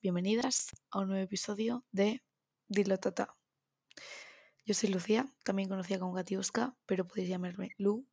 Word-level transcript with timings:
Bienvenidas 0.00 0.68
a 0.90 1.00
un 1.00 1.08
nuevo 1.08 1.22
episodio 1.22 1.84
de 1.92 2.22
Dilo 2.66 2.96
Tata. 2.96 3.36
Yo 4.64 4.72
soy 4.72 4.88
Lucía, 4.88 5.26
también 5.44 5.68
conocida 5.68 5.98
como 5.98 6.14
Gatiuska, 6.14 6.74
pero 6.86 7.06
podéis 7.06 7.28
llamarme 7.28 7.72
Lu, 7.76 8.06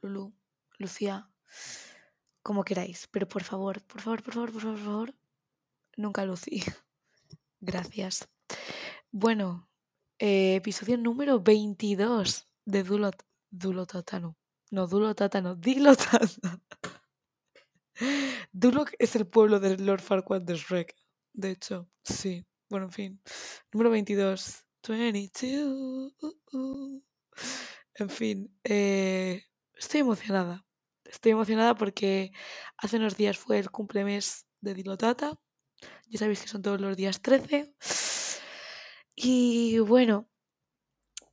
Lulu, 0.00 0.34
Lucía, 0.78 1.30
como 2.42 2.64
queráis. 2.64 3.08
Pero 3.08 3.28
por 3.28 3.44
favor, 3.44 3.82
por 3.82 4.00
favor, 4.00 4.22
por 4.22 4.32
favor, 4.32 4.52
por 4.52 4.78
favor, 4.78 5.14
nunca 5.98 6.24
Lucy. 6.24 6.62
Gracias. 7.60 8.26
Bueno, 9.10 9.68
eh, 10.18 10.54
episodio 10.54 10.96
número 10.96 11.40
22 11.40 12.48
de 12.64 12.82
Dulo, 12.84 13.10
Dulo 13.50 13.84
Tata, 13.84 14.18
no. 14.18 14.38
Dulo 14.70 15.14
Tata, 15.14 15.42
no. 15.42 15.56
Dilo 15.56 15.94
Tata. 15.94 16.58
Duloc 18.52 18.92
es 18.98 19.16
el 19.16 19.26
pueblo 19.26 19.60
del 19.60 19.84
Lord 19.84 20.00
Farquaad 20.00 20.42
de 20.42 20.56
Shrek. 20.56 20.94
De 21.32 21.50
hecho, 21.50 21.88
sí. 22.04 22.44
Bueno, 22.68 22.86
en 22.86 22.92
fin. 22.92 23.22
Número 23.72 23.90
22. 23.90 24.64
22. 24.86 26.12
uh, 26.20 26.36
uh. 26.52 27.02
En 27.94 28.10
fin. 28.10 28.54
eh, 28.64 29.44
estoy 29.74 30.00
emocionada. 30.00 30.64
Estoy 31.04 31.32
emocionada 31.32 31.74
porque 31.74 32.32
hace 32.76 32.96
unos 32.96 33.16
días 33.16 33.38
fue 33.38 33.58
el 33.58 33.70
cumplemes 33.70 34.46
de 34.60 34.74
Dilotata. 34.74 35.38
Ya 36.08 36.18
sabéis 36.18 36.42
que 36.42 36.48
son 36.48 36.62
todos 36.62 36.80
los 36.80 36.96
días 36.96 37.22
13. 37.22 37.74
Y 39.16 39.78
bueno, 39.80 40.28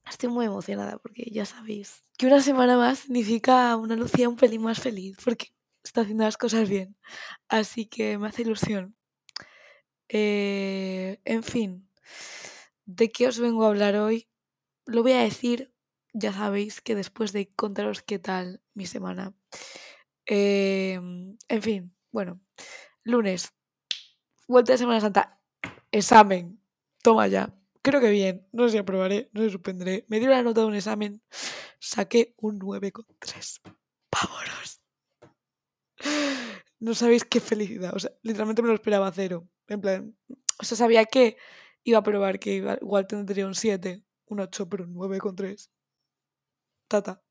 estoy 0.10 0.30
muy 0.30 0.46
emocionada 0.46 0.98
porque 0.98 1.30
ya 1.32 1.46
sabéis 1.46 2.04
que 2.18 2.27
una 2.27 2.41
semana 2.41 2.77
más 2.77 3.00
significa 3.00 3.76
una 3.76 3.96
Lucía 3.96 4.30
un 4.30 4.36
pelín 4.38 4.63
más 4.63 4.80
feliz 4.80 5.18
porque 5.24 5.55
está 5.86 6.02
haciendo 6.02 6.24
las 6.24 6.38
cosas 6.38 6.68
bien. 6.68 6.98
Así 7.48 7.86
que 7.86 8.18
me 8.18 8.28
hace 8.28 8.42
ilusión. 8.42 8.96
Eh, 10.10 11.20
en 11.26 11.44
fin, 11.44 11.90
¿de 12.86 13.12
qué 13.12 13.27
os 13.27 13.40
vengo 13.40 13.64
a 13.64 13.70
hablar 13.70 13.96
hoy? 13.96 14.27
Lo 14.86 15.04
voy 15.04 15.14
a 15.14 15.22
decir, 15.22 15.74
ya 16.14 16.34
sabéis 16.34 16.82
que 16.82 16.96
después 16.96 17.32
de 17.34 17.52
contaros 17.55 18.04
qué 18.04 18.20
tal 18.20 18.62
mi 18.74 18.86
semana. 18.86 19.34
Eh, 20.27 21.00
en 21.48 21.62
fin, 21.62 21.96
bueno, 22.12 22.42
lunes, 23.04 23.54
vuelta 24.48 24.74
de 24.74 24.77
Semana 24.77 25.02
Santa, 25.02 25.40
examen, 25.92 26.60
toma 27.02 27.27
ya. 27.27 27.54
Creo 27.82 28.02
que 28.02 28.10
bien, 28.10 28.48
no 28.52 28.64
sé 28.64 28.72
si 28.72 28.77
aprobaré, 28.80 29.30
no 29.34 29.42
sé 29.42 29.48
si 29.48 29.54
suspenderé. 29.54 30.05
Me 30.08 30.20
dio 30.20 30.30
la 30.30 30.42
nota 30.42 30.62
de 30.62 30.68
un 30.68 30.76
examen, 30.76 31.22
saqué 31.80 32.34
un 32.38 32.60
9,3. 32.60 33.62
Vámonos. 34.12 34.86
No 36.86 36.94
sabéis 37.02 37.24
qué 37.32 37.40
felicidad. 37.52 37.91
O 37.96 38.00
sea, 38.00 38.12
literalmente 38.28 38.62
me 38.62 38.70
lo 38.70 38.76
esperaba 38.76 39.12
cero. 39.12 39.48
En 39.68 39.82
plan, 39.82 40.16
o 40.62 40.64
sea, 40.66 40.78
sabía 40.78 41.05
que 41.05 41.38
iba 41.84 42.00
a 42.00 42.04
probar, 42.04 42.40
que 42.40 42.52
iba- 42.55 42.77
igual 42.82 43.08
tendría 43.08 43.48
un 43.48 43.55
7, 43.55 44.04
un 44.27 44.40
8, 44.42 44.68
pero 44.70 44.84
un 44.86 44.94
9,3. 44.94 45.72
Tata. 46.88 47.22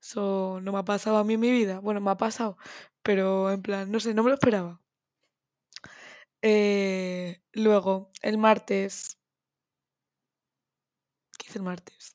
Eso 0.00 0.60
no 0.62 0.72
me 0.72 0.78
ha 0.80 0.84
pasado 0.84 1.18
a 1.18 1.24
mí 1.24 1.34
en 1.34 1.40
mi 1.40 1.52
vida. 1.52 1.80
Bueno, 1.80 2.00
me 2.00 2.10
ha 2.12 2.16
pasado, 2.16 2.56
pero 3.02 3.50
en 3.52 3.62
plan, 3.62 3.90
no 3.92 4.00
sé, 4.00 4.14
no 4.14 4.22
me 4.24 4.30
lo 4.30 4.34
esperaba. 4.36 4.80
Eh, 6.42 7.40
luego, 7.52 8.10
el 8.22 8.38
martes. 8.38 9.18
¿Qué 11.38 11.46
hice 11.48 11.58
el 11.58 11.64
martes? 11.64 12.11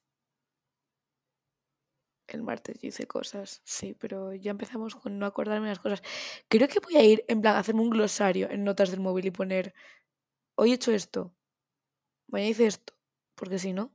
El 2.27 2.43
martes 2.43 2.77
yo 2.81 2.89
hice 2.89 3.07
cosas, 3.07 3.61
sí, 3.63 3.95
pero 3.97 4.33
ya 4.33 4.51
empezamos 4.51 4.95
con 4.95 5.17
no 5.17 5.25
acordarme 5.25 5.69
las 5.69 5.79
cosas. 5.79 6.01
Creo 6.49 6.67
que 6.67 6.79
voy 6.81 6.97
a 6.97 7.03
ir, 7.03 7.23
en 7.29 7.41
plan, 7.41 7.55
a 7.55 7.59
hacerme 7.59 7.81
un 7.81 7.89
glosario 7.89 8.49
en 8.51 8.63
notas 8.65 8.91
del 8.91 8.99
móvil 8.99 9.25
y 9.27 9.31
poner, 9.31 9.73
hoy 10.55 10.71
he 10.71 10.75
hecho 10.75 10.91
esto, 10.93 11.33
mañana 12.27 12.51
hice 12.51 12.67
esto, 12.67 12.93
porque 13.35 13.59
si 13.59 13.73
no, 13.73 13.93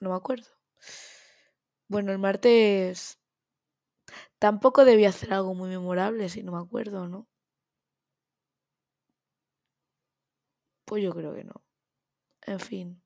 no 0.00 0.10
me 0.10 0.16
acuerdo. 0.16 0.48
Bueno, 1.88 2.12
el 2.12 2.18
martes 2.18 3.18
tampoco 4.38 4.84
debía 4.84 5.08
hacer 5.10 5.32
algo 5.34 5.54
muy 5.54 5.68
memorable, 5.68 6.28
si 6.28 6.42
no 6.42 6.52
me 6.52 6.58
acuerdo, 6.58 7.08
¿no? 7.08 7.26
Pues 10.86 11.02
yo 11.02 11.12
creo 11.14 11.34
que 11.34 11.44
no. 11.44 11.62
En 12.42 12.60
fin. 12.60 13.02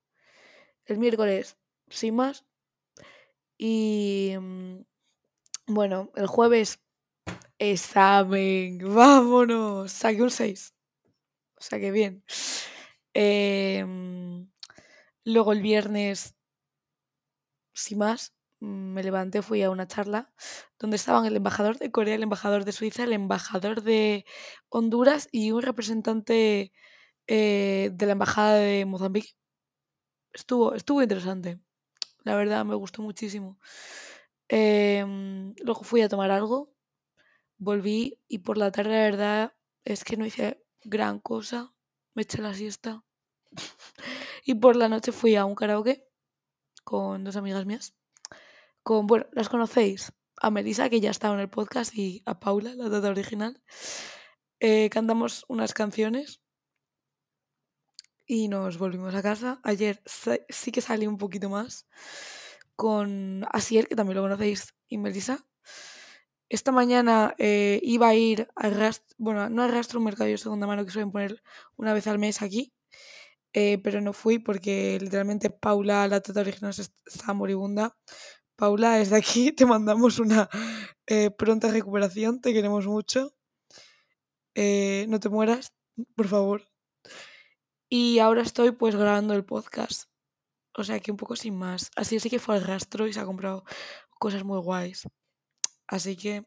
El 0.87 0.99
miércoles, 0.99 1.59
sin 1.89 2.17
más. 2.17 2.47
Y 3.59 4.35
mm, 4.41 4.83
bueno, 5.69 6.11
el 6.17 6.27
jueves, 6.27 6.81
examen. 7.59 8.79
Vámonos. 8.95 9.93
Saqué 9.93 10.23
un 10.23 10.31
6. 10.31 10.75
O 11.59 11.63
sea 11.63 11.81
que 11.81 11.91
bien. 11.93 12.25
Mm, 13.15 14.49
luego 15.25 15.53
el 15.53 15.63
viernes, 15.63 16.37
sin 17.75 17.99
más, 17.99 18.35
me 18.61 19.03
levanté, 19.03 19.43
fui 19.43 19.63
a 19.63 19.71
una 19.71 19.87
charla 19.87 20.33
donde 20.79 20.97
estaban 20.97 21.27
el 21.27 21.37
embajador 21.37 21.79
de 21.79 21.91
Corea, 21.93 22.15
el 22.17 22.23
embajador 22.25 22.65
de 22.65 22.73
Suiza, 22.73 23.05
el 23.05 23.13
embajador 23.13 23.83
de 23.83 24.25
Honduras 24.69 25.29
y 25.33 25.53
un 25.53 25.63
representante 25.63 26.73
eh, 27.29 27.91
de 27.95 28.07
la 28.07 28.13
embajada 28.13 28.55
de 28.57 28.87
Mozambique. 28.87 29.33
Estuvo, 30.33 30.75
estuvo 30.75 31.03
interesante. 31.03 31.59
La 32.25 32.35
verdad, 32.37 32.65
me 32.65 32.75
gustó 32.75 33.03
muchísimo. 33.03 33.59
Em, 34.49 35.55
luego 35.63 35.83
fui 35.83 36.01
a 36.03 36.09
tomar 36.09 36.31
algo, 36.31 36.73
volví 37.59 38.21
y 38.29 38.39
por 38.39 38.57
la 38.57 38.71
tarde, 38.73 38.91
la 38.91 39.03
verdad, 39.03 39.57
es 39.85 40.05
que 40.05 40.17
no 40.17 40.27
hice 40.27 40.65
gran 40.85 41.21
cosa. 41.21 41.75
Me 42.15 42.23
eché 42.23 42.41
la 42.43 42.55
siesta. 42.55 43.05
y 44.45 44.55
por 44.55 44.77
la 44.77 44.89
noche 44.89 45.13
fui 45.13 45.37
a 45.37 45.45
un 45.45 45.55
karaoke 45.55 46.07
con 46.85 47.25
dos 47.25 47.37
amigas 47.37 47.67
mías. 47.67 47.95
Con, 48.83 49.07
bueno, 49.07 49.27
las 49.33 49.49
conocéis. 49.49 50.13
A 50.41 50.51
Melissa, 50.51 50.89
que 50.89 51.01
ya 51.01 51.11
estaba 51.11 51.35
en 51.35 51.41
el 51.41 51.51
podcast, 51.51 51.93
y 51.97 52.23
a 52.25 52.39
Paula, 52.39 52.75
la 52.75 52.89
data 52.89 53.09
original. 53.11 53.61
Eh, 54.61 54.89
cantamos 54.89 55.45
unas 55.49 55.75
canciones 55.75 56.41
y 58.29 58.49
nos 58.49 58.79
volvimos 58.79 59.15
a 59.17 59.23
casa. 59.23 59.61
Ayer 59.65 60.03
sí 60.51 60.73
que 60.73 60.83
salí 60.83 61.07
un 61.09 61.19
poquito 61.19 61.51
más 61.51 61.89
con 62.77 63.45
Asier, 63.53 63.89
que 63.89 63.97
también 63.97 64.17
lo 64.19 64.23
conocéis, 64.25 64.75
y 64.89 64.99
Melissa. 64.99 65.47
Esta 66.49 66.73
mañana 66.73 67.35
eh, 67.39 67.79
iba 67.83 68.09
a 68.09 68.15
ir 68.15 68.49
a 68.57 68.71
Rastro, 68.71 69.15
bueno, 69.19 69.51
no 69.51 69.63
a 69.63 69.69
Rastro, 69.69 69.99
un 70.01 70.07
mercado 70.07 70.31
de 70.31 70.39
segunda 70.39 70.67
mano 70.67 70.85
que 70.85 70.91
suelen 70.91 71.13
poner 71.13 71.43
una 71.77 71.93
vez 71.93 72.07
al 72.07 72.19
mes 72.19 72.41
aquí, 72.41 72.73
eh, 73.55 73.79
pero 73.85 74.01
no 74.01 74.13
fui 74.15 74.39
porque 74.41 74.99
literalmente 75.01 75.51
Paula, 75.51 76.09
la 76.09 76.21
tata 76.23 76.41
original, 76.43 76.75
se 76.75 76.83
est- 76.85 76.99
estaba 77.07 77.35
moribunda. 77.35 77.97
Paula, 78.57 78.97
desde 78.99 79.17
aquí 79.17 79.53
te 79.59 79.67
mandamos 79.67 80.19
una 80.21 80.49
eh, 81.07 81.31
pronta 81.31 81.71
recuperación, 81.73 82.41
te 82.41 82.53
queremos 82.55 82.87
mucho. 82.87 83.35
No 85.09 85.19
te 85.21 85.29
mueras, 85.31 85.73
por 86.15 86.29
favor. 86.29 86.63
Y 87.91 88.19
ahora 88.19 88.43
estoy 88.43 88.73
pues 88.73 88.97
grabando 88.97 89.35
el 89.35 89.45
podcast. 89.45 90.11
O 90.75 90.85
sea 90.85 91.01
que 91.01 91.11
un 91.11 91.17
poco 91.17 91.37
sin 91.37 91.57
más. 91.57 91.91
Así 91.97 92.21
sí 92.21 92.31
que 92.31 92.39
fue 92.39 92.57
al 92.57 92.65
rastro 92.65 93.07
y 93.07 93.13
se 93.13 93.21
ha 93.21 93.25
comprado 93.27 93.65
cosas 94.19 94.45
muy 94.45 94.59
guays. 94.61 95.09
Así 95.87 96.17
que, 96.17 96.45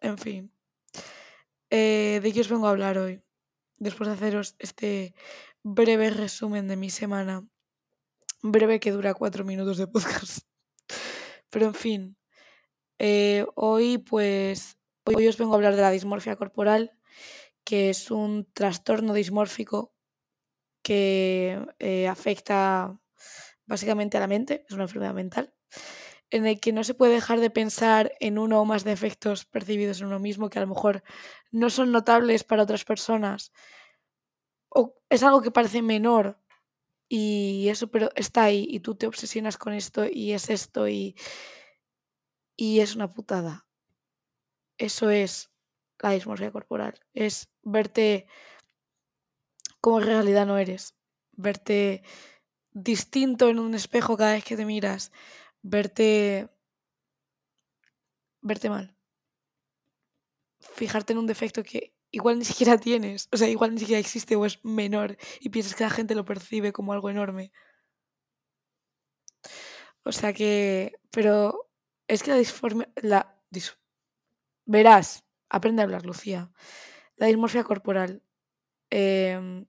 en 0.00 0.18
fin. 0.18 0.52
Eh, 1.70 2.20
¿De 2.22 2.32
qué 2.32 2.40
os 2.40 2.48
vengo 2.48 2.66
a 2.66 2.70
hablar 2.70 2.98
hoy? 2.98 3.22
Después 3.78 4.08
de 4.08 4.14
haceros 4.14 4.56
este 4.58 5.14
breve 5.62 6.10
resumen 6.10 6.68
de 6.68 6.76
mi 6.76 6.90
semana. 6.90 7.46
Breve 8.42 8.80
que 8.80 8.92
dura 8.92 9.14
cuatro 9.14 9.44
minutos 9.44 9.78
de 9.78 9.86
podcast. 9.88 10.46
Pero 11.50 11.66
en 11.66 11.74
fin. 11.74 12.16
eh, 12.98 13.46
hoy 13.56 13.98
pues... 13.98 14.76
Hoy 15.04 15.26
os 15.26 15.38
vengo 15.38 15.54
a 15.54 15.56
hablar 15.56 15.74
de 15.74 15.82
la 15.82 15.90
dismorfia 15.90 16.36
corporal, 16.36 16.97
que 17.68 17.90
es 17.90 18.10
un 18.10 18.50
trastorno 18.54 19.12
dismórfico 19.12 19.92
que 20.82 21.60
eh, 21.78 22.08
afecta 22.08 22.98
básicamente 23.66 24.16
a 24.16 24.20
la 24.20 24.26
mente, 24.26 24.64
es 24.66 24.74
una 24.74 24.84
enfermedad 24.84 25.12
mental, 25.12 25.52
en 26.30 26.46
el 26.46 26.60
que 26.60 26.72
no 26.72 26.82
se 26.82 26.94
puede 26.94 27.12
dejar 27.12 27.40
de 27.40 27.50
pensar 27.50 28.12
en 28.20 28.38
uno 28.38 28.62
o 28.62 28.64
más 28.64 28.84
defectos 28.84 29.44
percibidos 29.44 30.00
en 30.00 30.06
uno 30.06 30.18
mismo 30.18 30.48
que 30.48 30.58
a 30.58 30.62
lo 30.62 30.68
mejor 30.68 31.02
no 31.50 31.68
son 31.68 31.92
notables 31.92 32.42
para 32.42 32.62
otras 32.62 32.86
personas, 32.86 33.52
o 34.70 34.94
es 35.10 35.22
algo 35.22 35.42
que 35.42 35.50
parece 35.50 35.82
menor 35.82 36.40
y 37.06 37.68
eso, 37.68 37.90
pero 37.90 38.08
está 38.14 38.44
ahí 38.44 38.66
y 38.66 38.80
tú 38.80 38.94
te 38.94 39.06
obsesionas 39.06 39.58
con 39.58 39.74
esto 39.74 40.06
y 40.10 40.32
es 40.32 40.48
esto 40.48 40.88
y, 40.88 41.16
y 42.56 42.80
es 42.80 42.96
una 42.96 43.10
putada. 43.10 43.66
Eso 44.78 45.10
es 45.10 45.50
la 46.00 46.10
dismorfia 46.10 46.52
corporal, 46.52 46.94
es 47.14 47.48
verte 47.62 48.26
como 49.80 50.00
en 50.00 50.06
realidad 50.06 50.46
no 50.46 50.58
eres, 50.58 50.94
verte 51.32 52.02
distinto 52.72 53.48
en 53.48 53.58
un 53.58 53.74
espejo 53.74 54.16
cada 54.16 54.32
vez 54.32 54.44
que 54.44 54.56
te 54.56 54.64
miras, 54.64 55.12
verte 55.62 56.48
verte 58.40 58.70
mal. 58.70 58.94
Fijarte 60.60 61.12
en 61.12 61.18
un 61.18 61.26
defecto 61.26 61.62
que 61.62 61.94
igual 62.10 62.38
ni 62.38 62.44
siquiera 62.44 62.78
tienes, 62.78 63.28
o 63.32 63.36
sea, 63.36 63.48
igual 63.48 63.74
ni 63.74 63.80
siquiera 63.80 64.00
existe 64.00 64.36
o 64.36 64.46
es 64.46 64.64
menor 64.64 65.16
y 65.40 65.50
piensas 65.50 65.74
que 65.74 65.84
la 65.84 65.90
gente 65.90 66.14
lo 66.14 66.24
percibe 66.24 66.72
como 66.72 66.92
algo 66.92 67.10
enorme. 67.10 67.52
O 70.04 70.12
sea 70.12 70.32
que, 70.32 70.92
pero 71.10 71.70
es 72.06 72.22
que 72.22 72.30
la 72.30 72.38
disformia, 72.38 72.88
la, 72.96 73.38
verás, 74.64 75.24
aprende 75.48 75.82
a 75.82 75.84
hablar, 75.84 76.04
Lucía. 76.06 76.50
La 77.16 77.26
dismorfia 77.26 77.64
corporal. 77.64 78.22
Em, 78.90 79.66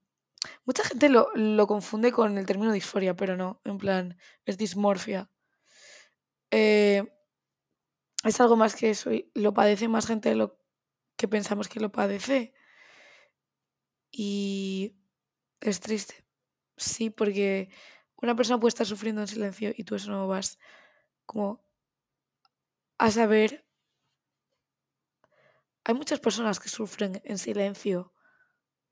mucha 0.64 0.84
gente 0.84 1.08
lo, 1.08 1.28
lo, 1.34 1.66
confunde 1.66 2.12
con 2.12 2.38
el 2.38 2.46
término 2.46 2.72
disforia, 2.72 3.16
pero 3.16 3.36
no, 3.36 3.60
en 3.64 3.78
plan, 3.78 4.18
es 4.46 4.58
dismorfia. 4.58 5.30
Eh, 6.50 7.04
es 8.24 8.40
algo 8.40 8.56
más 8.56 8.74
que 8.76 8.90
eso 8.90 9.12
y 9.12 9.30
lo 9.34 9.54
padece 9.54 9.88
más 9.88 10.06
gente 10.06 10.28
de 10.30 10.36
lo 10.36 10.58
que 11.16 11.28
pensamos 11.28 11.68
que 11.68 11.80
lo 11.80 11.92
padece. 11.92 12.52
Y 14.10 14.96
es 15.60 15.80
triste. 15.80 16.24
Sí, 16.76 17.10
porque 17.10 17.70
una 18.16 18.34
persona 18.36 18.58
puede 18.58 18.70
estar 18.70 18.86
sufriendo 18.86 19.20
en 19.22 19.28
silencio 19.28 19.72
y 19.76 19.84
tú 19.84 19.94
eso 19.94 20.10
no 20.10 20.28
vas 20.28 20.58
como 21.26 21.64
a 22.98 23.10
saber. 23.10 23.66
Hay 25.90 25.94
muchas 25.94 26.20
personas 26.20 26.60
que 26.60 26.68
sufren 26.68 27.20
en 27.24 27.36
silencio 27.36 28.14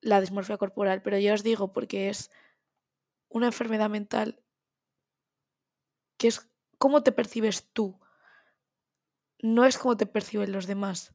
la 0.00 0.20
dismorfia 0.20 0.56
corporal, 0.58 1.00
pero 1.00 1.16
yo 1.16 1.32
os 1.32 1.44
digo 1.44 1.72
porque 1.72 2.08
es 2.08 2.28
una 3.28 3.46
enfermedad 3.46 3.88
mental 3.88 4.42
que 6.18 6.26
es 6.26 6.50
cómo 6.76 7.04
te 7.04 7.12
percibes 7.12 7.68
tú 7.72 8.00
no 9.42 9.64
es 9.64 9.78
como 9.78 9.96
te 9.96 10.06
perciben 10.06 10.50
los 10.50 10.66
demás. 10.66 11.14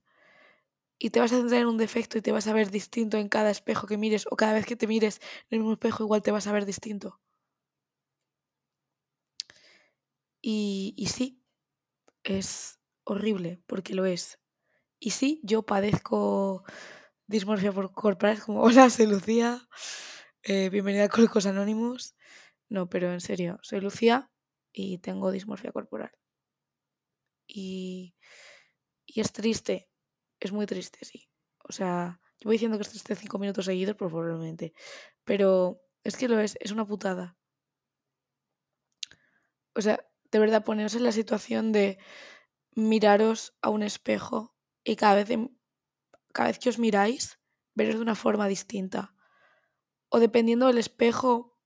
Y 0.97 1.09
te 1.11 1.19
vas 1.19 1.31
a 1.33 1.37
centrar 1.37 1.61
en 1.61 1.67
un 1.67 1.77
defecto 1.77 2.17
y 2.17 2.21
te 2.21 2.31
vas 2.31 2.47
a 2.47 2.53
ver 2.53 2.71
distinto 2.71 3.17
en 3.17 3.29
cada 3.29 3.51
espejo 3.51 3.85
que 3.85 3.97
mires 3.97 4.25
o 4.31 4.35
cada 4.37 4.53
vez 4.53 4.65
que 4.65 4.75
te 4.75 4.87
mires 4.87 5.21
en 5.51 5.61
un 5.61 5.73
espejo 5.73 6.03
igual 6.03 6.23
te 6.23 6.31
vas 6.31 6.47
a 6.47 6.53
ver 6.53 6.65
distinto. 6.65 7.19
Y, 10.41 10.93
y 10.97 11.07
sí, 11.07 11.41
es 12.23 12.79
horrible 13.05 13.61
porque 13.67 13.95
lo 13.95 14.05
es. 14.05 14.39
Y 15.05 15.09
sí, 15.09 15.41
yo 15.43 15.63
padezco 15.63 16.63
dismorfia 17.27 17.73
corporal, 17.73 18.41
como 18.41 18.61
hola, 18.63 18.89
soy 18.89 19.05
Lucía, 19.05 19.67
eh, 20.43 20.69
bienvenida 20.69 21.03
a 21.03 21.09
Colcos 21.09 21.45
Anónimos. 21.45 22.15
No, 22.69 22.87
pero 22.87 23.11
en 23.11 23.19
serio, 23.19 23.59
soy 23.63 23.81
Lucía 23.81 24.31
y 24.71 24.99
tengo 24.99 25.29
dismorfia 25.29 25.73
corporal 25.73 26.11
y, 27.45 28.15
y 29.05 29.19
es 29.19 29.33
triste, 29.33 29.89
es 30.39 30.53
muy 30.53 30.65
triste, 30.67 31.03
sí. 31.03 31.27
O 31.67 31.73
sea, 31.73 32.21
yo 32.39 32.47
voy 32.47 32.55
diciendo 32.55 32.77
que 32.77 32.83
es 32.83 32.89
triste 32.89 33.15
cinco 33.15 33.39
minutos 33.39 33.65
seguidos, 33.65 33.97
probablemente, 33.97 34.71
pero 35.25 35.81
es 36.05 36.15
que 36.15 36.29
lo 36.29 36.39
es, 36.39 36.55
es 36.61 36.71
una 36.71 36.87
putada. 36.87 37.35
O 39.75 39.81
sea, 39.81 39.99
de 40.31 40.39
verdad, 40.39 40.63
poneros 40.63 40.95
en 40.95 41.03
la 41.03 41.11
situación 41.11 41.73
de 41.73 41.97
miraros 42.73 43.53
a 43.61 43.69
un 43.69 43.83
espejo 43.83 44.52
y 44.83 44.95
cada 44.95 45.15
vez, 45.15 45.29
cada 46.33 46.49
vez 46.49 46.59
que 46.59 46.69
os 46.69 46.79
miráis, 46.79 47.39
veros 47.75 47.95
de 47.95 48.01
una 48.01 48.15
forma 48.15 48.47
distinta. 48.47 49.15
O 50.09 50.19
dependiendo 50.19 50.67
del 50.67 50.77
espejo, 50.77 51.57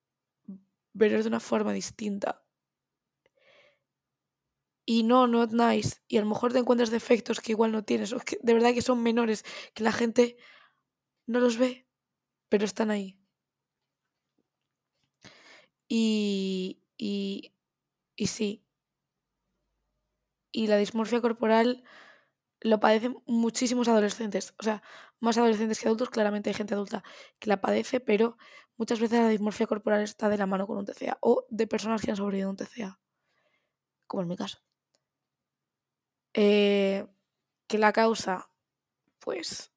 veros 0.93 1.23
de 1.23 1.29
una 1.29 1.39
forma 1.39 1.73
distinta 1.73 2.47
y 4.89 5.03
no, 5.03 5.27
not 5.27 5.51
nice, 5.51 6.01
y 6.07 6.15
a 6.15 6.21
lo 6.21 6.27
mejor 6.27 6.53
te 6.53 6.59
encuentras 6.59 6.89
defectos 6.89 7.41
que 7.41 7.51
igual 7.51 7.73
no 7.73 7.83
tienes, 7.83 8.13
o 8.13 8.19
de 8.41 8.53
verdad 8.53 8.73
que 8.73 8.81
son 8.81 9.03
menores, 9.03 9.43
que 9.73 9.83
la 9.83 9.91
gente 9.91 10.37
no 11.25 11.41
los 11.41 11.57
ve, 11.57 11.89
pero 12.47 12.63
están 12.63 12.89
ahí. 12.89 13.19
Y, 15.89 16.81
y, 16.97 17.53
y 18.15 18.27
sí. 18.27 18.65
Y 20.53 20.67
la 20.67 20.77
dismorfia 20.77 21.19
corporal 21.19 21.83
lo 22.61 22.79
padecen 22.79 23.17
muchísimos 23.25 23.87
adolescentes, 23.87 24.53
o 24.59 24.63
sea, 24.63 24.81
más 25.19 25.37
adolescentes 25.37 25.79
que 25.79 25.87
adultos, 25.87 26.09
claramente 26.09 26.49
hay 26.49 26.53
gente 26.53 26.73
adulta 26.73 27.03
que 27.39 27.49
la 27.49 27.61
padece, 27.61 27.99
pero 27.99 28.37
muchas 28.77 28.99
veces 28.99 29.19
la 29.19 29.29
dismorfia 29.29 29.67
corporal 29.67 30.01
está 30.01 30.29
de 30.29 30.37
la 30.37 30.45
mano 30.45 30.67
con 30.67 30.77
un 30.77 30.85
TCA 30.85 31.17
o 31.21 31.45
de 31.49 31.67
personas 31.67 32.01
que 32.01 32.11
han 32.11 32.17
sobrevivido 32.17 32.49
a 32.49 32.51
un 32.51 32.57
TCA, 32.57 32.99
como 34.07 34.23
en 34.23 34.29
mi 34.29 34.37
caso. 34.37 34.59
Eh, 36.33 37.07
¿Qué 37.67 37.77
la 37.77 37.91
causa? 37.93 38.49
Pues 39.19 39.71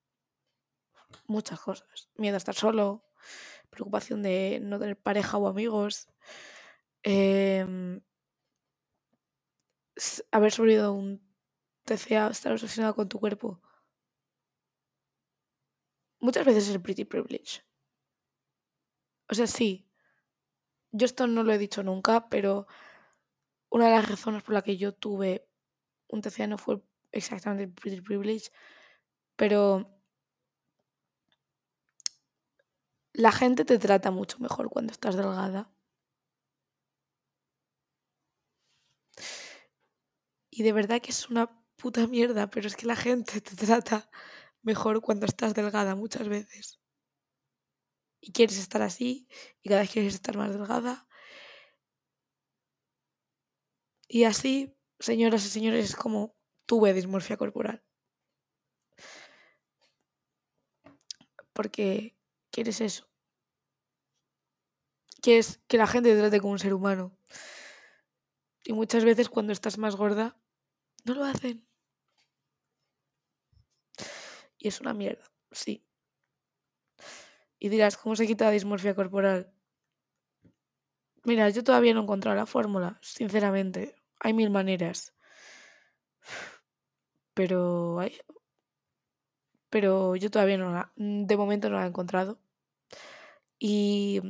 muchas 1.27 1.61
cosas. 1.61 2.11
Miedo 2.17 2.37
a 2.37 2.39
estar 2.39 2.55
solo, 2.55 3.05
preocupación 3.71 4.23
de 4.23 4.61
no 4.63 4.79
tener 4.79 4.97
pareja 5.01 5.39
o 5.39 5.49
amigos, 5.49 6.09
em, 7.03 8.01
haber 10.33 10.53
sobrevivido 10.53 10.93
un 10.93 11.30
TCA, 11.97 12.29
estar 12.29 12.53
obsesionado 12.53 12.95
con 12.95 13.09
tu 13.09 13.19
cuerpo. 13.19 13.61
Muchas 16.21 16.45
veces 16.45 16.69
es 16.69 16.75
el 16.75 16.83
pretty 16.83 17.05
privilege. 17.05 17.63
O 19.29 19.35
sea, 19.35 19.47
sí. 19.47 19.87
Yo 20.93 21.07
esto 21.07 21.27
no 21.27 21.43
lo 21.43 21.53
he 21.53 21.59
dicho 21.59 21.83
nunca, 21.83 22.29
pero 22.29 22.67
una 23.71 23.87
de 23.87 23.93
las 23.93 24.09
razones 24.09 24.43
por 24.43 24.55
la 24.55 24.63
que 24.63 24.77
yo 24.77 24.93
tuve 24.93 25.49
un 26.09 26.21
TCA 26.21 26.47
no 26.47 26.59
fue 26.59 26.83
exactamente 27.13 27.65
el 27.65 27.73
pretty 27.73 28.01
privilege, 28.01 28.51
pero 29.37 29.89
la 33.13 33.33
gente 33.33 33.65
te 33.65 33.79
trata 33.79 34.11
mucho 34.11 34.39
mejor 34.39 34.69
cuando 34.71 34.93
estás 34.93 35.17
delgada. 35.17 35.71
Y 40.51 40.63
de 40.63 40.73
verdad 40.73 41.01
que 41.01 41.11
es 41.11 41.29
una 41.31 41.60
puta 41.81 42.07
mierda, 42.07 42.51
pero 42.51 42.67
es 42.69 42.77
que 42.77 42.87
la 42.87 42.97
gente 42.97 43.41
te 43.41 43.57
trata 43.57 44.11
mejor 44.63 45.01
cuando 45.01 45.27
estás 45.27 45.55
delgada 45.55 45.95
muchas 45.95 46.29
veces. 46.29 46.81
Y 48.21 48.33
quieres 48.33 48.59
estar 48.59 48.83
así, 48.83 49.29
y 49.63 49.69
cada 49.69 49.81
vez 49.81 49.91
quieres 49.91 50.15
estar 50.15 50.37
más 50.37 50.53
delgada. 50.53 51.09
Y 54.09 54.25
así 54.25 54.77
señoras 55.01 55.45
y 55.47 55.49
señores, 55.49 55.85
es 55.87 55.97
como 55.97 56.37
tuve 56.67 56.93
dismorfia 56.93 57.37
corporal. 57.37 57.83
Porque 61.53 62.17
quieres 62.51 62.81
eso. 62.81 63.09
Quieres 65.21 65.61
que 65.67 65.79
la 65.79 65.87
gente 65.87 66.13
te 66.13 66.19
trate 66.19 66.41
como 66.41 66.53
un 66.53 66.59
ser 66.59 66.75
humano. 66.75 67.17
Y 68.65 68.73
muchas 68.73 69.05
veces 69.05 69.29
cuando 69.29 69.53
estás 69.53 69.79
más 69.79 69.97
gorda, 69.97 70.39
no 71.05 71.15
lo 71.15 71.25
hacen. 71.25 71.70
Y 74.61 74.69
es 74.69 74.81
una 74.81 74.93
mierda, 74.95 75.25
sí. 75.51 75.83
Y 77.59 77.71
dirás, 77.71 77.97
¿cómo 77.97 78.15
se 78.15 78.27
quita 78.27 78.45
la 78.45 78.51
dismorfia 78.53 78.95
corporal? 78.95 79.53
Mira, 81.25 81.49
yo 81.49 81.65
todavía 81.65 81.95
no 81.95 82.01
he 82.01 82.03
encontrado 82.03 82.37
la 82.37 82.47
fórmula, 82.47 82.99
sinceramente. 83.03 83.97
Hay 84.21 84.35
mil 84.35 84.51
maneras. 84.51 85.15
Pero 87.35 88.01
pero 89.71 90.17
yo 90.17 90.31
todavía 90.31 90.59
no 90.59 90.73
la, 90.73 90.93
de 90.97 91.37
momento 91.37 91.71
no 91.71 91.77
la 91.79 91.85
he 91.85 91.89
encontrado. 91.89 92.39
Y 93.59 94.21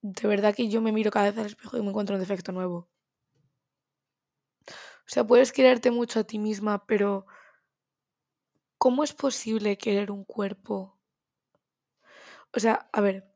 de 0.00 0.28
verdad 0.28 0.54
que 0.54 0.68
yo 0.68 0.80
me 0.80 0.92
miro 0.92 1.10
cada 1.10 1.30
vez 1.30 1.38
al 1.38 1.46
espejo 1.46 1.76
y 1.76 1.82
me 1.82 1.88
encuentro 1.88 2.14
un 2.16 2.20
defecto 2.20 2.52
nuevo. 2.52 2.88
O 4.68 5.08
sea, 5.12 5.26
puedes 5.26 5.52
quererte 5.52 5.90
mucho 5.90 6.20
a 6.20 6.24
ti 6.24 6.38
misma, 6.38 6.86
pero 6.86 7.26
¿cómo 8.82 9.04
es 9.04 9.12
posible 9.12 9.78
querer 9.78 10.10
un 10.10 10.24
cuerpo? 10.24 10.98
O 12.52 12.58
sea, 12.58 12.90
a 12.92 13.00
ver. 13.00 13.32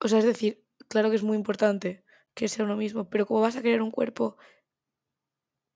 O 0.00 0.08
sea, 0.08 0.18
es 0.18 0.24
decir, 0.24 0.66
claro 0.88 1.10
que 1.10 1.14
es 1.14 1.22
muy 1.22 1.36
importante 1.36 2.04
que 2.34 2.48
sea 2.48 2.64
uno 2.64 2.74
mismo, 2.74 3.08
pero 3.08 3.24
¿cómo 3.24 3.42
vas 3.42 3.54
a 3.54 3.62
querer 3.62 3.82
un 3.82 3.92
cuerpo 3.92 4.36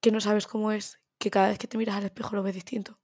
que 0.00 0.10
no 0.10 0.20
sabes 0.20 0.48
cómo 0.48 0.72
es, 0.72 1.00
que 1.20 1.30
cada 1.30 1.50
vez 1.50 1.58
que 1.58 1.68
te 1.68 1.78
miras 1.78 1.94
al 1.94 2.06
espejo 2.06 2.34
lo 2.34 2.42
ves 2.42 2.56
distinto? 2.56 2.98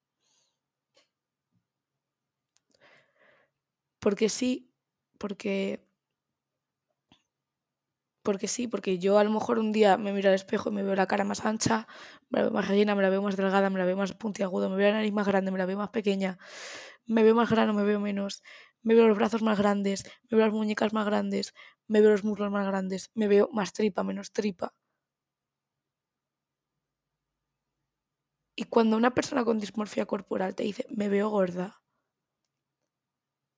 Porque 4.01 4.29
sí, 4.29 4.75
porque 5.17 5.86
porque 8.27 8.49
sí, 8.49 8.67
porque 8.69 8.99
yo 8.99 9.19
a 9.19 9.25
lo 9.25 9.31
mejor 9.31 9.59
un 9.59 9.73
día 9.73 9.97
me 9.97 10.13
miro 10.13 10.29
al 10.29 10.35
espejo 10.35 10.69
y 10.71 10.73
me 10.73 10.83
veo 10.83 10.95
la 10.97 11.07
cara 11.07 11.25
más 11.25 11.45
ancha, 11.47 11.87
me 12.31 12.39
la 12.41 12.45
veo 12.47 12.53
más 12.53 12.69
rellena, 12.69 12.95
me 12.97 13.03
la 13.03 13.11
veo 13.11 13.23
más 13.23 13.37
delgada, 13.37 13.71
me 13.71 13.79
la 13.79 13.87
veo 13.87 13.97
más 13.97 14.13
puntiaguda, 14.15 14.69
me 14.69 14.77
veo 14.77 14.89
la 14.91 14.97
nariz 14.99 15.13
más 15.13 15.29
grande, 15.29 15.53
me 15.53 15.59
la 15.59 15.67
veo 15.67 15.79
más 15.79 15.91
pequeña, 15.91 16.39
me 17.07 17.23
veo 17.23 17.35
más 17.35 17.51
grano, 17.51 17.73
me 17.75 17.85
veo 17.85 18.01
menos, 18.01 18.43
me 18.83 18.95
veo 18.97 19.09
los 19.09 19.17
brazos 19.17 19.43
más 19.43 19.59
grandes, 19.59 20.05
me 20.31 20.37
veo 20.39 20.47
las 20.47 20.55
muñecas 20.55 20.93
más 20.93 21.07
grandes, 21.07 21.55
me 21.89 22.01
veo 22.01 22.11
los 22.11 22.25
muslos 22.25 22.51
más 22.51 22.67
grandes, 22.67 23.11
me 23.15 23.29
veo 23.29 23.49
más 23.53 23.73
tripa, 23.73 24.03
menos 24.05 24.33
tripa. 24.33 24.75
Y 28.55 28.65
cuando 28.65 28.99
una 28.99 29.15
persona 29.15 29.47
con 29.47 29.59
dismorfia 29.59 30.05
corporal 30.05 30.55
te 30.55 30.65
dice, 30.65 30.85
me 30.91 31.09
veo 31.09 31.31
gorda, 31.31 31.81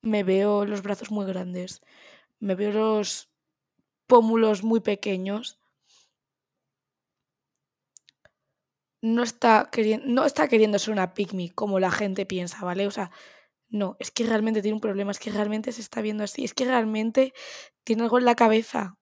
me 0.02 0.22
veo 0.24 0.64
los 0.64 0.82
brazos 0.82 1.10
muy 1.10 1.26
grandes, 1.26 1.82
me 2.40 2.54
veo 2.54 2.72
los 2.72 3.30
pómulos 4.08 4.64
muy 4.64 4.80
pequeños, 4.80 5.60
no 9.00 9.22
está, 9.22 9.68
queriendo, 9.70 10.06
no 10.08 10.24
está 10.24 10.48
queriendo 10.48 10.78
ser 10.78 10.92
una 10.92 11.14
pygmy 11.14 11.50
como 11.50 11.78
la 11.78 11.90
gente 11.90 12.26
piensa, 12.26 12.64
¿vale? 12.64 12.86
O 12.86 12.90
sea, 12.90 13.10
no, 13.68 13.96
es 14.00 14.10
que 14.10 14.24
realmente 14.24 14.62
tiene 14.62 14.74
un 14.74 14.80
problema, 14.80 15.12
es 15.12 15.18
que 15.20 15.30
realmente 15.30 15.72
se 15.72 15.80
está 15.82 16.00
viendo 16.02 16.24
así, 16.24 16.44
es 16.44 16.54
que 16.54 16.64
realmente 16.64 17.34
tiene 17.84 18.02
algo 18.04 18.18
en 18.18 18.24
la 18.24 18.34
cabeza, 18.34 18.98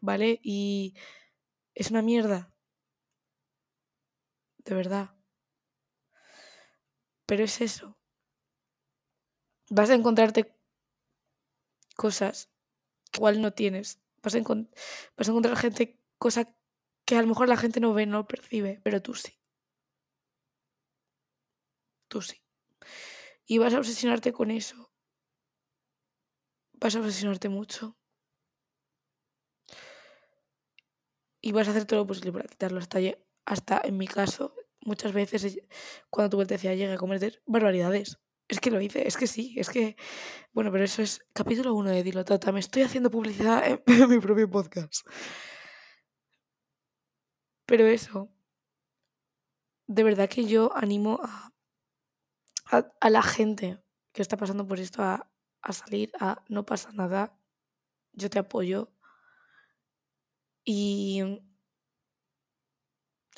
¿vale? 0.00 0.40
Y 0.42 0.94
es 1.74 1.90
una 1.90 2.02
mierda. 2.02 2.52
De 4.64 4.74
verdad. 4.74 5.10
Pero 7.26 7.44
es 7.44 7.60
eso. 7.60 7.96
Vas 9.70 9.90
a 9.90 9.94
encontrarte 9.94 10.40
cosas 11.96 12.48
que 13.10 13.18
igual 13.18 13.42
no 13.42 13.52
tienes. 13.52 14.00
Vas 14.22 14.34
a, 14.34 14.38
vas 15.16 15.28
a 15.28 15.30
encontrar 15.30 15.56
gente, 15.56 16.00
cosa 16.18 16.44
que 17.06 17.16
a 17.16 17.22
lo 17.22 17.28
mejor 17.28 17.48
la 17.48 17.56
gente 17.56 17.80
no 17.80 17.94
ve, 17.94 18.06
no 18.06 18.26
percibe, 18.26 18.80
pero 18.84 19.02
tú 19.02 19.14
sí. 19.14 19.32
Tú 22.08 22.22
sí. 22.22 22.38
Y 23.46 23.58
vas 23.58 23.74
a 23.74 23.78
obsesionarte 23.78 24.32
con 24.32 24.50
eso. 24.50 24.90
Vas 26.80 26.94
a 26.94 27.00
obsesionarte 27.00 27.48
mucho. 27.48 27.96
Y 31.40 31.52
vas 31.52 31.68
a 31.68 31.70
hacer 31.72 31.84
todo 31.84 32.00
lo 32.00 32.06
posible 32.06 32.32
para 32.32 32.48
quitarlo. 32.48 32.78
Hasta, 32.78 32.98
hasta 33.46 33.80
en 33.84 33.96
mi 33.96 34.06
caso, 34.06 34.54
muchas 34.80 35.12
veces 35.12 35.58
cuando 36.10 36.30
tu 36.30 36.44
decía 36.44 36.74
llegué 36.74 36.92
a 36.92 36.96
cometer 36.96 37.42
barbaridades. 37.46 38.18
Es 38.48 38.60
que 38.60 38.70
lo 38.70 38.80
hice, 38.80 39.06
es 39.06 39.18
que 39.18 39.26
sí, 39.26 39.54
es 39.58 39.68
que. 39.68 39.96
Bueno, 40.54 40.72
pero 40.72 40.82
eso 40.82 41.02
es 41.02 41.22
capítulo 41.34 41.74
1 41.74 41.90
de 41.90 42.02
Dilo 42.02 42.24
Tata. 42.24 42.50
Me 42.50 42.60
estoy 42.60 42.82
haciendo 42.82 43.10
publicidad 43.10 43.62
en, 43.66 43.82
mi 44.08 44.18
propio 44.20 44.50
podcast. 44.50 45.06
Pero 47.66 47.86
eso. 47.86 48.30
De 49.86 50.02
verdad 50.02 50.30
que 50.30 50.44
yo 50.44 50.74
animo 50.74 51.20
a, 51.22 51.52
a, 53.00 53.10
la 53.10 53.22
gente 53.22 53.82
que 54.12 54.22
está 54.22 54.36
pasando 54.36 54.66
por 54.66 54.80
esto 54.80 55.02
a, 55.02 55.30
a, 55.62 55.72
salir, 55.72 56.10
a 56.18 56.42
no 56.48 56.64
pasa 56.64 56.90
nada. 56.92 57.38
Yo 58.12 58.30
te 58.30 58.38
apoyo. 58.38 58.90
Y. 60.64 61.22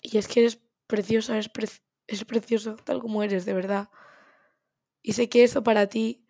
Y 0.03 0.19
es 0.19 0.29
que 0.29 0.41
eres 0.41 0.61
preciosa, 0.87 1.37
eres, 1.37 1.51
eres 2.07 2.25
precioso 2.25 2.77
tal 2.77 3.01
como 3.01 3.25
eres, 3.25 3.45
de 3.45 3.55
verdad. 3.55 3.91
Y 5.03 5.15
sé 5.15 5.29
que 5.29 5.45
eso 5.45 5.63
para 5.63 5.87
ti 5.87 6.27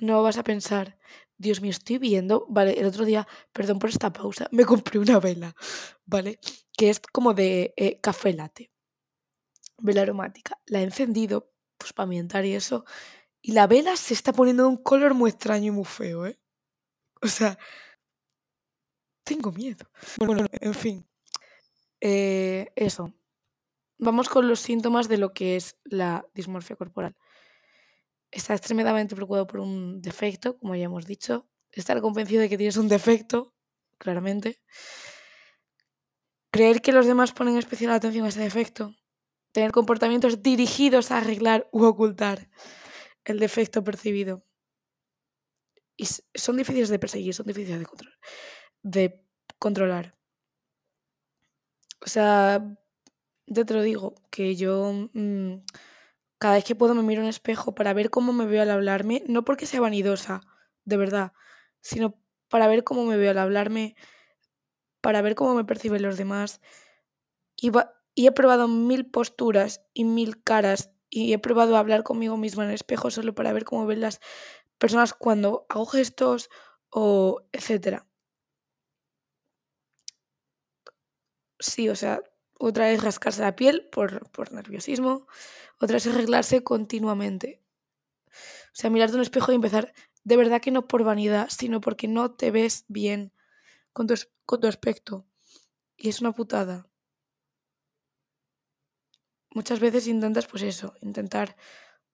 no 0.00 0.22
vas 0.22 0.38
a 0.38 0.44
pensar, 0.44 0.98
Dios 1.38 1.60
mío, 1.60 1.70
estoy 1.70 1.98
viendo, 1.98 2.46
vale, 2.48 2.78
el 2.78 2.86
otro 2.86 3.04
día, 3.04 3.26
perdón 3.52 3.78
por 3.78 3.90
esta 3.90 4.12
pausa, 4.12 4.48
me 4.52 4.64
compré 4.64 4.98
una 4.98 5.20
vela, 5.20 5.54
¿vale? 6.04 6.38
Que 6.76 6.90
es 6.90 7.00
como 7.00 7.34
de 7.34 7.74
eh, 7.76 8.00
café 8.00 8.32
latte, 8.32 8.70
vela 9.78 10.02
aromática. 10.02 10.58
La 10.66 10.80
he 10.80 10.84
encendido, 10.84 11.52
pues 11.78 11.92
para 11.92 12.04
ambientar 12.04 12.44
y 12.44 12.54
eso, 12.54 12.84
y 13.40 13.52
la 13.52 13.66
vela 13.66 13.96
se 13.96 14.14
está 14.14 14.32
poniendo 14.32 14.64
de 14.64 14.70
un 14.70 14.82
color 14.82 15.14
muy 15.14 15.30
extraño 15.30 15.66
y 15.68 15.70
muy 15.70 15.84
feo, 15.84 16.26
¿eh? 16.26 16.38
O 17.22 17.28
sea, 17.28 17.58
tengo 19.24 19.50
miedo. 19.52 19.88
Bueno, 20.18 20.46
en 20.52 20.74
fin, 20.74 21.06
eh, 22.00 22.70
eso. 22.76 23.12
Vamos 23.98 24.28
con 24.28 24.46
los 24.46 24.60
síntomas 24.60 25.08
de 25.08 25.16
lo 25.16 25.32
que 25.32 25.56
es 25.56 25.76
la 25.84 26.26
dismorfia 26.34 26.76
corporal 26.76 27.16
está 28.36 28.54
extremadamente 28.54 29.14
preocupado 29.14 29.46
por 29.46 29.60
un 29.60 30.00
defecto, 30.00 30.58
como 30.58 30.74
ya 30.74 30.84
hemos 30.84 31.06
dicho, 31.06 31.48
estar 31.72 32.00
convencido 32.00 32.40
de 32.42 32.48
que 32.48 32.56
tienes 32.56 32.76
un 32.76 32.88
defecto, 32.88 33.54
claramente, 33.98 34.62
creer 36.50 36.80
que 36.80 36.92
los 36.92 37.06
demás 37.06 37.32
ponen 37.32 37.56
especial 37.56 37.92
atención 37.92 38.24
a 38.24 38.28
ese 38.28 38.40
defecto, 38.40 38.94
tener 39.52 39.72
comportamientos 39.72 40.42
dirigidos 40.42 41.10
a 41.10 41.18
arreglar 41.18 41.68
u 41.72 41.84
ocultar 41.84 42.48
el 43.24 43.38
defecto 43.38 43.82
percibido. 43.82 44.44
Y 45.96 46.06
son 46.34 46.56
difíciles 46.56 46.90
de 46.90 46.98
perseguir, 46.98 47.34
son 47.34 47.46
difíciles 47.46 47.78
de, 47.78 47.86
controlar. 47.86 48.18
De 48.82 49.24
controlar. 49.58 50.14
O 52.04 52.08
sea, 52.08 52.62
ya 53.46 53.64
te 53.64 53.74
lo 53.74 53.82
digo, 53.82 54.14
que 54.30 54.56
yo... 54.56 55.08
Mm, 55.12 55.62
cada 56.38 56.54
vez 56.54 56.64
que 56.64 56.74
puedo 56.74 56.94
me 56.94 57.02
miro 57.02 57.20
en 57.20 57.24
un 57.26 57.30
espejo 57.30 57.74
para 57.74 57.92
ver 57.94 58.10
cómo 58.10 58.32
me 58.32 58.46
veo 58.46 58.62
al 58.62 58.70
hablarme, 58.70 59.22
no 59.28 59.44
porque 59.44 59.66
sea 59.66 59.80
vanidosa, 59.80 60.40
de 60.84 60.96
verdad, 60.96 61.32
sino 61.80 62.18
para 62.48 62.68
ver 62.68 62.84
cómo 62.84 63.04
me 63.04 63.16
veo 63.16 63.30
al 63.30 63.38
hablarme, 63.38 63.96
para 65.00 65.22
ver 65.22 65.34
cómo 65.34 65.54
me 65.54 65.64
perciben 65.64 66.02
los 66.02 66.16
demás. 66.16 66.60
Y, 67.56 67.72
he 68.16 68.32
probado 68.32 68.68
mil 68.68 69.06
posturas 69.10 69.82
y 69.94 70.04
mil 70.04 70.42
caras 70.42 70.90
y 71.10 71.32
he 71.32 71.38
probado 71.38 71.76
a 71.76 71.80
hablar 71.80 72.02
conmigo 72.02 72.36
misma 72.36 72.64
en 72.64 72.70
el 72.70 72.74
espejo 72.74 73.10
solo 73.10 73.34
para 73.34 73.52
ver 73.52 73.64
cómo 73.64 73.86
ven 73.86 74.00
las 74.00 74.20
personas 74.78 75.14
cuando 75.14 75.66
hago 75.68 75.86
gestos 75.86 76.50
o 76.90 77.42
etcétera. 77.52 78.06
Sí, 81.58 81.88
o 81.88 81.96
sea, 81.96 82.20
otra 82.58 82.90
es 82.90 83.02
rascarse 83.02 83.42
la 83.42 83.56
piel 83.56 83.88
por, 83.90 84.30
por 84.30 84.52
nerviosismo, 84.52 85.26
otra 85.78 85.98
es 85.98 86.06
arreglarse 86.06 86.62
continuamente. 86.62 87.62
O 88.28 88.78
sea, 88.78 88.90
mirarte 88.90 89.16
un 89.16 89.22
espejo 89.22 89.52
y 89.52 89.56
empezar, 89.56 89.92
de 90.24 90.36
verdad 90.36 90.60
que 90.60 90.70
no 90.70 90.86
por 90.86 91.04
vanidad, 91.04 91.48
sino 91.50 91.80
porque 91.80 92.08
no 92.08 92.32
te 92.32 92.50
ves 92.50 92.84
bien 92.88 93.32
con 93.92 94.06
tu, 94.06 94.14
con 94.44 94.60
tu 94.60 94.66
aspecto. 94.66 95.26
Y 95.96 96.08
es 96.08 96.20
una 96.20 96.32
putada. 96.32 96.88
Muchas 99.50 99.80
veces 99.80 100.06
intentas, 100.06 100.46
pues 100.46 100.62
eso, 100.62 100.94
intentar 101.00 101.56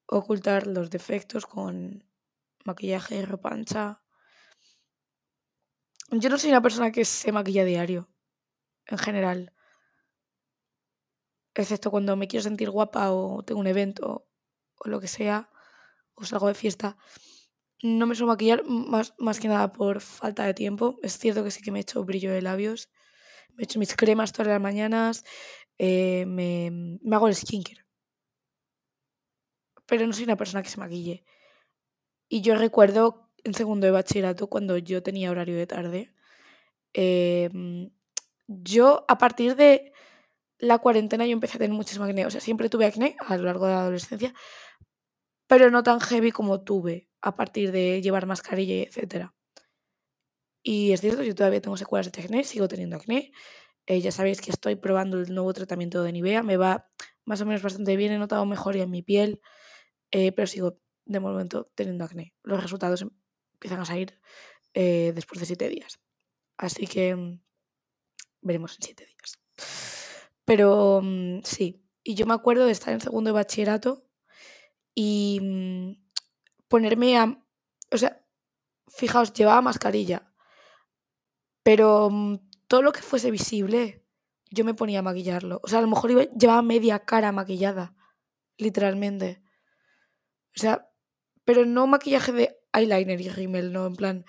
ocultar 0.07 0.67
los 0.67 0.91
defectos 0.91 1.47
con 1.47 2.05
maquillaje, 2.65 3.17
y 3.17 3.25
ropa. 3.25 3.57
Yo 6.11 6.29
no 6.29 6.39
soy 6.39 6.51
una 6.51 6.63
persona 6.63 6.93
que 6.93 7.05
se 7.05 7.33
maquilla 7.33 7.65
diario, 7.65 8.09
en 8.87 8.99
general 8.99 9.53
excepto 11.55 11.91
cuando 11.91 12.17
me 12.17 12.29
quiero 12.29 12.43
sentir 12.43 12.71
guapa 12.71 13.13
o 13.13 13.43
tengo 13.43 13.61
un 13.61 13.67
evento 13.67 14.27
o 14.79 14.89
lo 14.89 15.01
que 15.01 15.09
sea, 15.09 15.51
o 16.15 16.25
salgo 16.25 16.49
de 16.49 16.55
fiesta, 16.55 16.97
no 17.83 18.07
me 18.07 18.15
suelo 18.15 18.33
maquillar 18.33 18.65
más, 18.65 19.15
más 19.19 19.41
que 19.41 19.49
nada 19.49 19.73
por 19.73 20.01
falta 20.01 20.45
de 20.45 20.55
tiempo. 20.55 20.99
Es 21.03 21.19
cierto 21.19 21.43
que 21.43 21.51
sí 21.51 21.63
que 21.63 21.73
me 21.73 21.81
he 21.81 21.83
hecho 21.83 22.05
brillo 22.05 22.33
de 22.33 22.43
labios, 22.43 22.91
me 23.51 23.63
he 23.63 23.65
hecho 23.65 23.79
mis 23.79 23.95
cremas 23.97 24.33
todas 24.33 24.49
las 24.49 24.61
mañanas, 24.61 25.25
eh, 25.79 26.25
me, 26.27 26.99
hago 27.13 27.29
el 27.29 27.35
skincare. 27.35 27.85
Pero 29.87 30.07
no 30.07 30.13
soy 30.13 30.25
una 30.25 30.37
persona 30.37 30.63
que 30.63 30.71
se 30.71 30.79
maquille. 30.79 31.25
Y 32.29 32.41
yo 32.41 32.55
recuerdo 32.55 33.31
en 33.45 33.55
segundo 33.55 33.87
de 33.87 33.91
bachillerato, 33.91 34.47
cuando 34.49 34.79
yo 34.79 35.03
tenía 35.03 35.31
horario 35.31 35.57
de 35.57 35.67
tarde, 35.67 36.15
em, 36.93 37.91
yo 38.47 39.05
a 39.09 39.19
partir 39.19 39.57
de 39.57 39.92
la 40.63 40.79
cuarentena 40.79 41.27
yo 41.27 41.33
empecé 41.33 41.57
a 41.57 41.59
tener 41.59 41.77
muchísimo 41.77 42.05
acné. 42.05 42.25
O 42.25 42.31
sea, 42.31 42.41
siempre 42.41 42.71
tuve 42.71 42.87
acné 42.87 43.17
a 43.19 43.37
lo 43.37 43.43
largo 43.43 43.67
de 43.67 43.73
la 43.73 43.81
adolescencia, 43.81 44.33
pero 45.49 45.71
no 45.71 45.83
tan 45.83 46.01
heavy 46.01 46.31
como 46.31 46.63
tuve 46.63 47.11
a 47.21 47.35
partir 47.35 47.73
de 47.73 48.01
llevar 48.01 48.27
mascarilla 48.27 48.77
etcétera. 48.77 49.35
Y 50.63 50.93
es 50.93 51.01
cierto, 51.01 51.25
yo 51.25 51.35
todavía 51.35 51.61
tengo 51.61 51.77
secuelas 51.77 52.13
de 52.13 52.23
acné, 52.23 52.45
sigo 52.45 52.69
teniendo 52.69 52.95
acné. 52.97 53.33
Eh, 53.87 54.01
ya 54.01 54.13
sabéis 54.13 54.41
que 54.41 54.53
estoy 54.53 54.77
probando 54.77 55.19
el 55.19 55.35
nuevo 55.35 55.53
tratamiento 55.53 56.05
de 56.05 56.13
Nivea, 56.13 56.45
me 56.45 56.57
va 56.57 56.89
más 57.25 57.41
o 57.41 57.47
menos 57.47 57.63
bastante 57.63 57.97
bien, 57.97 58.13
he 58.13 58.19
notado 58.19 58.47
mejoría 58.47 58.85
en 58.85 58.91
mi 58.91 59.03
piel, 59.03 59.41
eh, 60.13 60.31
pero 60.31 60.47
sigo 60.47 60.79
de 61.05 61.19
momento 61.19 61.73
teniendo 61.75 62.05
acné. 62.05 62.35
Los 62.45 62.63
resultados 62.63 63.05
empiezan 63.55 63.81
a 63.81 63.85
salir 63.85 64.21
eh, 64.75 65.11
después 65.13 65.41
de 65.41 65.47
siete 65.47 65.69
días. 65.69 66.01
Así 66.57 66.87
que 66.87 67.17
mm, 67.17 67.41
veremos 68.43 68.77
en 68.77 68.83
siete 68.83 69.07
días. 69.07 70.02
Pero 70.53 71.01
mm, 71.03 71.39
sí, 71.45 71.83
y 72.05 72.15
yo 72.15 72.27
me 72.27 72.35
acuerdo 72.35 72.67
de 72.67 72.73
estar 72.73 72.93
en 72.93 73.01
segundo 73.01 73.29
de 73.29 73.33
bachillerato 73.33 74.05
y 74.95 75.41
mm, 75.41 75.93
ponerme 76.69 77.17
a... 77.17 77.43
O 77.91 77.97
sea, 77.97 78.23
fijaos, 78.87 79.33
llevaba 79.33 79.63
mascarilla, 79.63 80.31
pero 81.63 82.11
mm, 82.11 82.51
todo 82.69 82.83
lo 82.83 82.93
que 82.93 83.01
fuese 83.01 83.31
visible, 83.31 84.05
yo 84.51 84.67
me 84.67 84.75
ponía 84.75 84.99
a 84.99 85.03
maquillarlo. 85.03 85.59
O 85.63 85.69
sea, 85.69 85.79
a 85.79 85.83
lo 85.83 85.89
mejor 85.89 86.29
llevaba 86.37 86.61
media 86.61 86.99
cara 86.99 87.33
maquillada, 87.33 87.97
literalmente. 88.59 89.43
O 90.55 90.61
sea, 90.61 90.87
pero 91.47 91.65
no 91.65 91.87
maquillaje 91.87 92.33
de 92.33 92.59
eyeliner 92.75 93.23
y 93.23 93.31
rímel, 93.31 93.73
no, 93.73 93.87
en 93.87 93.97
plan 93.97 94.27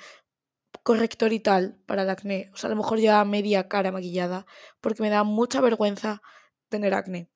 corrector 0.83 1.33
y 1.33 1.39
tal 1.39 1.77
para 1.85 2.03
el 2.03 2.09
acné. 2.09 2.51
O 2.53 2.57
sea, 2.57 2.67
a 2.69 2.71
lo 2.71 2.77
mejor 2.77 2.99
llevaba 2.99 3.25
media 3.25 3.67
cara 3.69 3.91
maquillada 3.91 4.45
porque 4.81 5.01
me 5.03 5.09
da 5.09 5.23
mucha 5.23 5.61
vergüenza 5.61 6.21
tener 6.69 6.93
acné. 6.93 7.29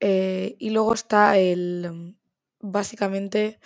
Eh, 0.00 0.56
y 0.58 0.70
luego 0.70 0.94
está 0.94 1.38
el, 1.38 2.16
básicamente, 2.60 3.60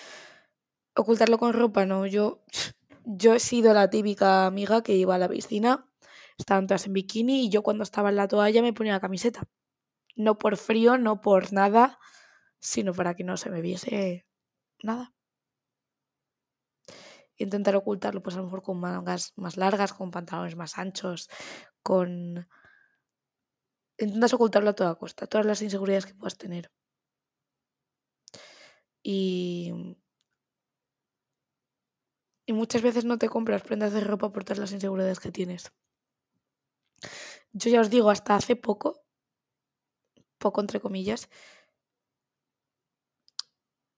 ocultarlo 0.94 1.38
con 1.38 1.52
ropa, 1.52 1.86
¿no? 1.86 2.06
Yo, 2.06 2.42
yo 3.04 3.34
he 3.34 3.40
sido 3.40 3.72
la 3.74 3.90
típica 3.90 4.46
amiga 4.46 4.82
que 4.82 4.94
iba 4.94 5.14
a 5.14 5.18
la 5.18 5.28
piscina, 5.28 5.88
estaban 6.38 6.66
todas 6.66 6.86
en 6.86 6.92
bikini 6.94 7.46
y 7.46 7.50
yo 7.50 7.62
cuando 7.62 7.84
estaba 7.84 8.10
en 8.10 8.16
la 8.16 8.28
toalla 8.28 8.62
me 8.62 8.72
ponía 8.72 8.92
la 8.94 9.00
camiseta. 9.00 9.44
No 10.16 10.38
por 10.38 10.56
frío, 10.58 10.98
no 10.98 11.20
por 11.22 11.52
nada, 11.52 11.98
sino 12.60 12.94
para 12.94 13.16
que 13.16 13.24
no 13.24 13.36
se 13.38 13.50
me 13.50 13.62
viese 13.62 14.26
nada. 14.82 15.15
Intentar 17.38 17.76
ocultarlo, 17.76 18.22
pues 18.22 18.36
a 18.36 18.38
lo 18.38 18.44
mejor 18.44 18.62
con 18.62 18.80
mangas 18.80 19.32
más 19.36 19.56
largas, 19.56 19.92
con 19.92 20.10
pantalones 20.10 20.56
más 20.56 20.78
anchos, 20.78 21.28
con... 21.82 22.48
Intentas 23.98 24.34
ocultarlo 24.34 24.70
a 24.70 24.74
toda 24.74 24.94
costa, 24.94 25.26
todas 25.26 25.46
las 25.46 25.62
inseguridades 25.62 26.06
que 26.06 26.14
puedas 26.14 26.38
tener. 26.38 26.70
Y... 29.02 29.96
Y 32.48 32.52
muchas 32.52 32.80
veces 32.80 33.04
no 33.04 33.18
te 33.18 33.28
compras 33.28 33.62
prendas 33.62 33.92
de 33.92 34.00
ropa 34.00 34.32
por 34.32 34.44
todas 34.44 34.58
las 34.58 34.72
inseguridades 34.72 35.18
que 35.18 35.32
tienes. 35.32 35.72
Yo 37.52 37.70
ya 37.70 37.80
os 37.80 37.90
digo, 37.90 38.10
hasta 38.10 38.36
hace 38.36 38.54
poco, 38.54 39.04
poco 40.38 40.60
entre 40.60 40.80
comillas, 40.80 41.28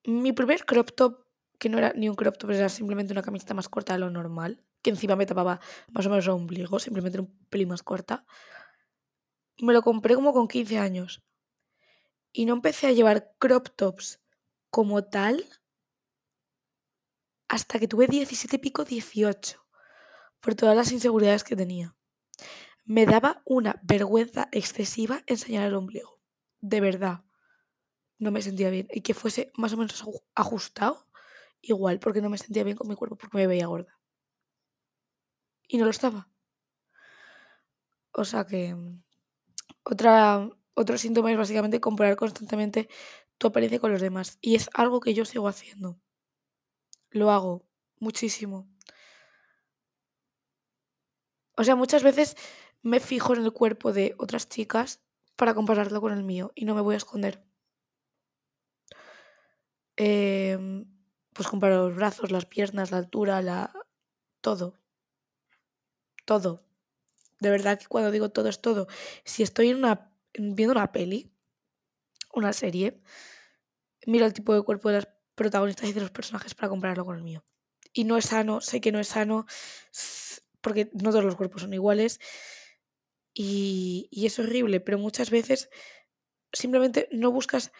mi 0.04 0.33
primer 0.33 0.64
crop 0.64 0.92
top, 0.97 1.27
que 1.59 1.69
no 1.69 1.79
era 1.79 1.93
ni 1.95 2.09
un 2.09 2.15
crop 2.15 2.38
top, 2.38 2.50
era 2.50 2.69
simplemente 2.69 3.12
una 3.12 3.23
camiseta 3.23 3.55
más 3.55 3.69
corta 3.69 3.93
de 3.93 3.99
lo 3.99 4.11
normal, 4.11 4.65
que 4.83 4.91
encima 4.91 5.17
me 5.17 5.27
tapaba 5.27 5.61
más 5.91 6.07
o 6.07 6.11
menos 6.11 6.25
el 6.25 6.31
ombligo, 6.31 6.79
simplemente 6.79 7.21
un 7.21 7.37
pelín 7.50 7.69
más 7.69 7.83
corta, 7.83 8.25
me 9.61 9.73
lo 9.73 9.83
compré 9.83 10.15
como 10.15 10.33
con 10.33 10.49
15 10.49 10.79
años. 10.79 11.23
Y 12.33 12.47
no 12.47 12.55
empecé 12.55 12.87
a 12.87 12.93
llevar 12.93 13.35
crop 13.38 13.69
tops 13.75 14.21
como 14.71 15.05
tal 15.05 15.45
hasta 17.49 17.79
que 17.79 17.88
tuve 17.88 18.07
17 18.07 18.57
y 18.57 18.59
pico, 18.59 18.85
18, 18.85 19.67
por 20.41 20.55
todas 20.55 20.77
las 20.77 20.93
inseguridades 20.93 21.45
que 21.45 21.57
tenía. 21.57 21.97
Me 22.85 23.07
daba 23.07 23.43
una 23.45 23.81
vergüenza 23.83 24.49
excesiva 24.53 25.23
enseñar 25.27 25.67
el 25.67 25.75
ombligo. 25.75 26.21
De 26.61 26.81
verdad. 26.81 27.25
No 28.19 28.31
me 28.31 28.43
sentía 28.43 28.71
bien. 28.71 28.88
Y 28.91 29.00
que 29.00 29.15
fuese 29.15 29.53
más 29.57 29.73
o 29.73 29.77
menos 29.77 30.05
ajustado, 30.35 31.08
igual, 31.62 31.99
porque 32.00 32.21
no 32.23 32.31
me 32.31 32.38
sentía 32.38 32.65
bien 32.65 32.77
con 32.77 32.88
mi 32.88 32.95
cuerpo, 32.97 33.17
porque 33.17 33.37
me 33.37 33.47
veía 33.47 33.67
gorda. 33.67 33.99
Y 35.69 35.79
no 35.79 35.85
lo 35.85 35.91
estaba. 35.91 36.29
O 38.12 38.25
sea 38.25 38.45
que. 38.45 38.77
Otra, 39.85 40.49
otro 40.75 40.99
síntoma 40.99 41.31
es 41.31 41.38
básicamente 41.38 41.81
comparar 41.81 42.17
constantemente 42.17 42.88
tu 43.38 43.47
apariencia 43.49 43.81
con 43.81 43.93
los 43.93 44.00
demás. 44.00 44.38
Y 44.41 44.55
es 44.57 44.69
algo 44.75 45.00
que 45.00 45.15
yo 45.15 45.25
sigo 45.25 45.49
haciendo. 45.49 45.99
Lo 47.11 47.31
hago 47.31 47.67
muchísimo. 47.99 48.69
O 51.57 51.65
sea, 51.65 51.75
muchas 51.75 52.03
veces 52.03 52.37
me 52.83 53.00
fijo 53.00 53.35
en 53.35 53.45
el 53.45 53.53
cuerpo 53.53 53.93
de 53.93 54.15
otras 54.19 54.49
chicas 54.49 55.03
para 55.37 55.55
compararlo 55.55 56.00
con 56.00 56.12
el 56.12 56.25
mío 56.25 56.53
y 56.55 56.65
no 56.65 56.75
me 56.75 56.81
voy 56.81 56.95
a 56.95 56.99
esconder. 56.99 57.45
Em, 59.97 60.87
pues 61.38 61.47
comparo 61.47 61.87
los 61.87 61.95
brazos, 61.95 62.33
las 62.33 62.47
piernas, 62.47 62.90
la 62.90 62.97
altura, 62.97 63.40
la... 63.42 63.73
todo. 64.40 64.75
Todo. 66.25 66.64
De 67.38 67.49
verdad 67.49 67.78
que 67.78 67.87
cuando 67.87 68.11
digo 68.11 68.30
todo 68.30 68.49
es 68.49 68.61
todo. 68.61 68.88
Si 69.25 69.45
estoy 69.45 69.68
en 69.68 69.76
una, 69.76 70.11
viendo 70.37 70.73
una 70.73 70.90
peli, 70.90 71.30
una 72.35 72.52
serie, 72.52 73.00
miro 74.04 74.26
el 74.26 74.33
tipo 74.33 74.52
de 74.52 74.62
cuerpo 74.62 74.88
de 74.88 74.97
las 74.97 75.09
protagonistas 75.37 75.88
y 75.88 75.92
de 75.92 76.00
los 76.00 76.11
personajes 76.11 76.57
para 76.57 76.71
compararlo 76.71 77.04
con 77.04 77.16
el 77.16 77.23
mío. 77.23 77.45
Y 77.92 78.02
no 78.02 78.16
es 78.16 78.25
sano, 78.25 78.60
sé 78.60 78.80
que 78.80 78.91
no 78.91 78.99
es 78.99 79.06
sano, 79.06 79.47
porque 80.60 80.91
no 80.93 81.10
todos 81.10 81.25
los 81.25 81.36
cuerpos 81.36 81.63
son 81.63 81.73
iguales 81.73 82.19
y, 83.32 84.10
es 84.10 84.41
horrible, 84.41 84.80
pero 84.80 84.99
muchas 84.99 85.30
veces 85.30 85.71
simplemente 86.52 87.08
no 87.13 87.30
buscas 87.30 87.71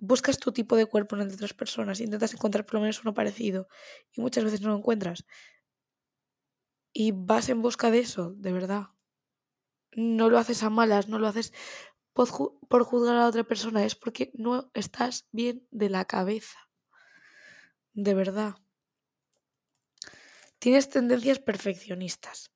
buscas 0.00 0.38
tu 0.38 0.52
tipo 0.52 0.76
de 0.76 0.86
cuerpo 0.86 1.16
entre 1.16 1.34
otras 1.34 1.54
personas 1.54 2.00
intentas 2.00 2.32
encontrar 2.34 2.64
por 2.64 2.74
lo 2.74 2.80
menos 2.80 3.02
uno 3.02 3.14
parecido 3.14 3.68
y 4.12 4.20
muchas 4.20 4.44
veces 4.44 4.60
no 4.62 4.70
lo 4.70 4.78
encuentras. 4.78 5.24
Y 6.92 7.12
vas 7.12 7.48
en 7.48 7.62
busca 7.62 7.90
de 7.90 8.00
eso, 8.00 8.32
de 8.32 8.52
verdad. 8.52 8.88
No 9.92 10.28
lo 10.30 10.38
haces 10.38 10.62
a 10.62 10.70
malas, 10.70 11.08
no 11.08 11.18
lo 11.18 11.28
haces 11.28 11.52
por, 12.12 12.28
por 12.68 12.84
juzgar 12.84 13.16
a 13.16 13.28
otra 13.28 13.44
persona, 13.44 13.84
es 13.84 13.94
porque 13.94 14.32
no 14.34 14.70
estás 14.74 15.28
bien 15.30 15.66
de 15.70 15.90
la 15.90 16.04
cabeza. 16.06 16.58
De 17.92 18.14
verdad. 18.14 18.56
Tienes 20.58 20.88
tendencias 20.88 21.38
perfeccionistas 21.38 22.50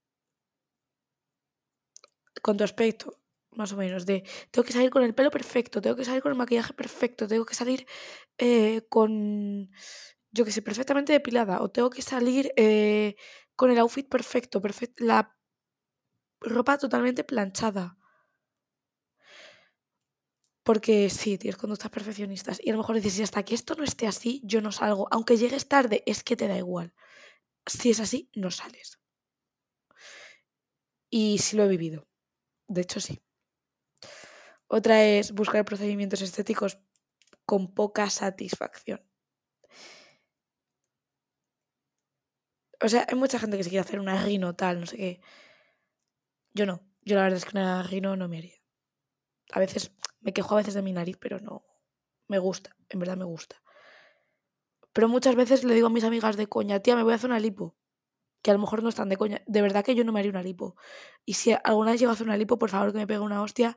con 2.43 2.59
tu 2.59 2.65
aspecto, 2.65 3.24
más 3.57 3.73
o 3.73 3.77
menos, 3.77 4.07
de 4.07 4.25
tengo 4.51 4.64
que 4.64 4.73
salir 4.73 4.90
con 4.90 5.03
el 5.03 5.14
pelo 5.14 5.31
perfecto, 5.31 5.81
tengo 5.81 5.97
que 5.97 6.05
salir 6.05 6.23
con 6.23 6.33
el 6.33 6.38
maquillaje 6.38 6.73
perfecto, 6.75 7.29
tengo 7.29 7.45
que 7.47 7.55
salir 7.55 7.87
eh, 8.38 8.83
con, 8.88 9.71
yo 10.33 10.45
que 10.45 10.53
sé, 10.53 10.62
perfectamente 10.62 11.12
depilada, 11.12 11.62
o 11.62 11.71
tengo 11.71 11.90
que 11.90 12.03
salir 12.03 12.53
eh, 12.57 13.17
con 13.57 13.71
el 13.71 13.79
outfit 13.79 14.09
perfecto, 14.09 14.61
la 14.99 15.37
ropa 16.40 16.79
totalmente 16.79 17.25
planchada. 17.25 17.97
Porque 20.67 21.11
sí, 21.11 21.37
tienes 21.38 21.59
conductas 21.59 21.90
perfeccionistas. 21.90 22.59
Y 22.62 22.71
a 22.71 22.73
lo 22.73 22.79
mejor 22.79 22.97
dices, 22.97 23.12
si 23.14 23.23
hasta 23.23 23.43
que 23.45 23.55
esto 23.55 23.75
no 23.75 23.85
esté 23.85 24.07
así, 24.07 24.40
yo 24.45 24.61
no 24.62 24.73
salgo. 24.73 25.09
Aunque 25.11 25.37
llegues 25.37 25.69
tarde, 25.69 26.03
es 26.07 26.25
que 26.25 26.37
te 26.37 26.49
da 26.49 26.57
igual. 26.57 26.95
Si 27.67 27.90
es 27.90 28.01
así, 28.01 28.31
no 28.35 28.51
sales. 28.51 28.99
Y 31.11 31.38
sí 31.38 31.57
lo 31.57 31.64
he 31.64 31.69
vivido. 31.69 32.07
De 32.69 32.83
hecho, 32.83 33.01
sí. 33.01 33.24
Otra 34.77 35.05
es 35.05 35.31
buscar 35.31 35.65
procedimientos 35.65 36.21
estéticos 36.21 36.81
con 37.47 37.73
poca 37.73 38.11
satisfacción. 38.11 39.01
O 42.83 42.89
sea, 42.89 43.07
hay 43.09 43.15
mucha 43.15 43.39
gente 43.39 43.57
que 43.57 43.63
se 43.63 43.71
quiere 43.71 43.85
hacer 43.85 44.01
una 44.01 44.21
rino 44.21 44.57
tal, 44.57 44.81
no 44.81 44.87
sé 44.87 44.97
qué. 44.97 45.21
Yo 46.55 46.67
no. 46.67 46.81
Yo 47.03 47.15
la 47.15 47.23
verdad 47.23 47.37
es 47.37 47.45
que 47.45 47.57
una 47.57 47.85
rino 47.85 48.17
no 48.17 48.27
me 48.27 48.39
haría. 48.39 48.57
A 49.53 49.61
veces 49.61 49.93
me 50.19 50.33
quejo 50.33 50.55
a 50.55 50.59
veces 50.59 50.75
de 50.75 50.83
mi 50.83 50.93
nariz, 50.93 51.19
pero 51.21 51.39
no. 51.39 51.65
Me 52.27 52.41
gusta, 52.41 52.77
en 52.89 52.99
verdad 52.99 53.17
me 53.17 53.27
gusta. 53.27 53.63
Pero 54.93 55.09
muchas 55.09 55.37
veces 55.37 55.63
le 55.63 55.75
digo 55.75 55.87
a 55.87 55.91
mis 55.91 56.03
amigas 56.03 56.37
de 56.37 56.49
coña, 56.49 56.81
tía, 56.81 56.97
me 56.97 57.05
voy 57.05 57.13
a 57.13 57.15
hacer 57.15 57.31
una 57.31 57.39
lipo 57.39 57.77
que 58.43 58.51
a 58.51 58.55
lo 58.55 58.61
mejor 58.61 58.83
no 58.83 58.91
están 58.91 59.09
de 59.09 59.17
coña. 59.17 59.41
De 59.47 59.63
verdad 59.63 59.83
que 59.85 59.95
yo 59.95 60.05
no 60.05 60.13
me 60.13 60.19
haría 60.19 60.33
una 60.33 60.43
lipo. 60.43 60.77
Y 61.25 61.33
si 61.35 61.55
alguna 61.65 61.93
vez 61.93 62.01
llego 62.01 62.11
a 62.11 62.13
hacer 62.13 62.27
una 62.27 62.37
lipo, 62.37 62.59
por 62.59 62.69
favor 62.69 62.93
que 62.93 62.99
me 62.99 63.07
pegue 63.07 63.21
una 63.21 63.41
hostia. 63.41 63.75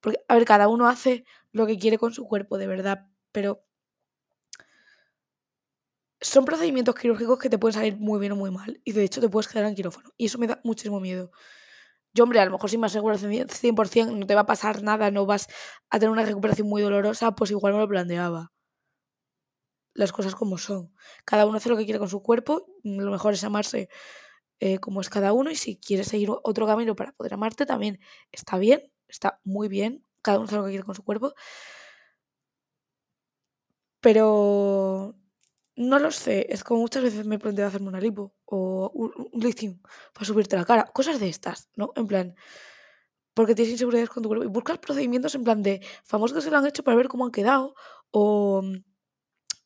Porque, 0.00 0.18
a 0.28 0.34
ver, 0.34 0.44
cada 0.44 0.68
uno 0.68 0.88
hace 0.88 1.24
lo 1.52 1.66
que 1.66 1.78
quiere 1.78 1.98
con 1.98 2.12
su 2.12 2.26
cuerpo, 2.26 2.58
de 2.58 2.66
verdad. 2.66 3.06
Pero 3.32 3.64
son 6.20 6.44
procedimientos 6.44 6.94
quirúrgicos 6.94 7.38
que 7.38 7.48
te 7.48 7.58
pueden 7.58 7.74
salir 7.74 7.96
muy 7.98 8.20
bien 8.20 8.32
o 8.32 8.36
muy 8.36 8.50
mal. 8.50 8.80
Y 8.84 8.92
de 8.92 9.04
hecho 9.04 9.20
te 9.20 9.28
puedes 9.28 9.48
quedar 9.48 9.66
en 9.66 9.74
quirófano. 9.74 10.10
Y 10.16 10.26
eso 10.26 10.38
me 10.38 10.46
da 10.46 10.60
muchísimo 10.64 11.00
miedo. 11.00 11.30
Yo, 12.14 12.24
hombre, 12.24 12.40
a 12.40 12.44
lo 12.44 12.52
mejor 12.52 12.70
si 12.70 12.78
me 12.78 12.86
aseguro 12.86 13.14
al 13.14 13.20
100% 13.20 14.16
no 14.18 14.26
te 14.26 14.34
va 14.34 14.42
a 14.42 14.46
pasar 14.46 14.82
nada, 14.82 15.10
no 15.10 15.26
vas 15.26 15.48
a 15.90 15.98
tener 15.98 16.10
una 16.10 16.24
recuperación 16.24 16.68
muy 16.68 16.82
dolorosa, 16.82 17.34
pues 17.36 17.50
igual 17.52 17.74
me 17.74 17.80
lo 17.80 17.88
planteaba 17.88 18.52
las 19.94 20.12
cosas 20.12 20.34
como 20.34 20.58
son. 20.58 20.92
Cada 21.24 21.46
uno 21.46 21.56
hace 21.56 21.68
lo 21.68 21.76
que 21.76 21.84
quiere 21.84 21.98
con 21.98 22.08
su 22.08 22.22
cuerpo, 22.22 22.66
lo 22.84 23.10
mejor 23.10 23.34
es 23.34 23.44
amarse 23.44 23.88
eh, 24.60 24.78
como 24.78 25.00
es 25.00 25.10
cada 25.10 25.32
uno 25.32 25.50
y 25.50 25.56
si 25.56 25.78
quieres 25.78 26.08
seguir 26.08 26.30
otro 26.30 26.66
camino 26.66 26.96
para 26.96 27.12
poder 27.12 27.34
amarte 27.34 27.66
también 27.66 28.00
está 28.32 28.58
bien, 28.58 28.92
está 29.10 29.40
muy 29.44 29.68
bien, 29.68 30.04
cada 30.22 30.38
uno 30.38 30.46
hace 30.46 30.56
lo 30.56 30.64
que 30.64 30.70
quiere 30.70 30.84
con 30.84 30.94
su 30.94 31.04
cuerpo. 31.04 31.34
Pero 34.00 35.14
no 35.76 35.98
lo 35.98 36.10
sé, 36.10 36.46
es 36.50 36.64
como 36.64 36.80
muchas 36.80 37.02
veces 37.02 37.26
me 37.26 37.38
planteo 37.38 37.66
hacerme 37.66 37.88
una 37.88 38.00
lipo 38.00 38.34
o 38.46 38.90
un, 38.94 39.12
lifting 39.42 39.80
para 40.12 40.26
subirte 40.26 40.56
la 40.56 40.64
cara, 40.64 40.84
cosas 40.92 41.20
de 41.20 41.28
estas, 41.28 41.68
¿no? 41.76 41.92
En 41.96 42.06
plan, 42.06 42.34
porque 43.34 43.54
tienes 43.54 43.72
inseguridades 43.72 44.10
con 44.10 44.22
tu 44.22 44.28
cuerpo 44.28 44.44
y 44.44 44.48
buscas 44.48 44.78
procedimientos 44.78 45.34
en 45.34 45.44
plan 45.44 45.62
de 45.62 45.80
famosos 46.04 46.36
que 46.36 46.42
se 46.42 46.50
lo 46.50 46.58
han 46.58 46.66
hecho 46.66 46.84
para 46.84 46.96
ver 46.96 47.08
cómo 47.08 47.24
han 47.26 47.32
quedado 47.32 47.74
o 48.10 48.62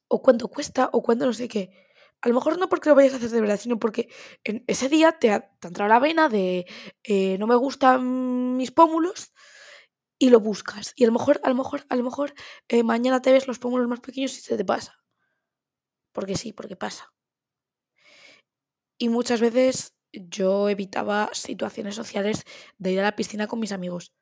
o 0.09 0.23
cuánto 0.23 0.49
cuesta, 0.49 0.91
o 0.93 1.03
cuánto 1.03 1.27
no 1.27 1.33
sé 1.33 1.49
qué. 1.49 1.84
A 2.25 2.29
lo 2.29 2.35
mejor 2.35 2.59
no 2.59 2.71
porque 2.71 2.89
lo 2.89 2.95
vayas 2.95 3.13
a 3.13 3.17
hacer 3.17 3.29
de 3.29 3.41
verdad, 3.43 3.61
sino 3.61 3.79
porque 3.79 4.09
en 4.45 4.65
ese 4.67 4.89
día 4.89 5.13
te 5.13 5.31
ha, 5.31 5.53
entrado 5.63 5.91
la 5.91 5.99
vena 5.99 6.31
de 6.31 6.65
eh, 7.03 7.37
no 7.37 7.47
me 7.47 7.55
gustan 7.55 8.57
mis 8.57 8.71
pómulos 8.71 9.35
y 10.19 10.31
lo 10.31 10.41
buscas. 10.41 10.95
Y 10.97 11.05
a 11.05 11.09
lo 11.09 11.13
mejor, 11.13 11.39
a 11.45 11.51
lo 11.51 11.55
mejor, 11.55 11.85
a 11.91 11.97
lo 11.97 12.03
mejor 12.03 12.33
eh, 12.69 12.83
mañana 12.83 13.21
te 13.21 13.31
ves 13.31 13.47
los 13.47 13.59
pómulos 13.59 13.89
más 13.89 14.01
pequeños 14.01 14.39
y 14.39 14.41
se 14.41 14.57
te 14.57 14.65
pasa. 14.65 15.05
Porque 16.13 16.35
sí, 16.35 16.55
porque 16.55 16.77
pasa. 16.77 17.13
Y 18.97 19.11
muchas 19.11 19.43
veces 19.43 19.95
yo 20.11 20.71
evitaba 20.71 21.29
situaciones 21.35 21.95
sociales 21.95 22.45
de 22.79 22.93
ir 22.93 23.01
a 23.01 23.03
la 23.03 23.17
piscina 23.17 23.49
con 23.49 23.61
mis 23.61 23.73
amigos. 23.73 24.15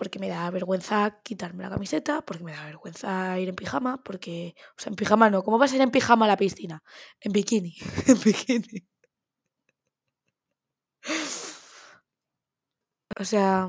Porque 0.00 0.18
me 0.18 0.30
da 0.30 0.50
vergüenza 0.50 1.20
quitarme 1.22 1.62
la 1.62 1.68
camiseta, 1.68 2.22
porque 2.22 2.42
me 2.42 2.52
da 2.52 2.64
vergüenza 2.64 3.38
ir 3.38 3.50
en 3.50 3.54
pijama, 3.54 4.02
porque, 4.02 4.54
o 4.78 4.80
sea, 4.80 4.88
en 4.88 4.96
pijama 4.96 5.28
no, 5.28 5.42
¿cómo 5.44 5.58
vas 5.58 5.72
a 5.72 5.76
ir 5.76 5.82
en 5.82 5.90
pijama 5.90 6.24
a 6.24 6.28
la 6.28 6.38
piscina? 6.38 6.82
En 7.20 7.32
bikini, 7.32 7.76
en 8.06 8.18
bikini. 8.24 8.88
O 13.18 13.24
sea, 13.26 13.68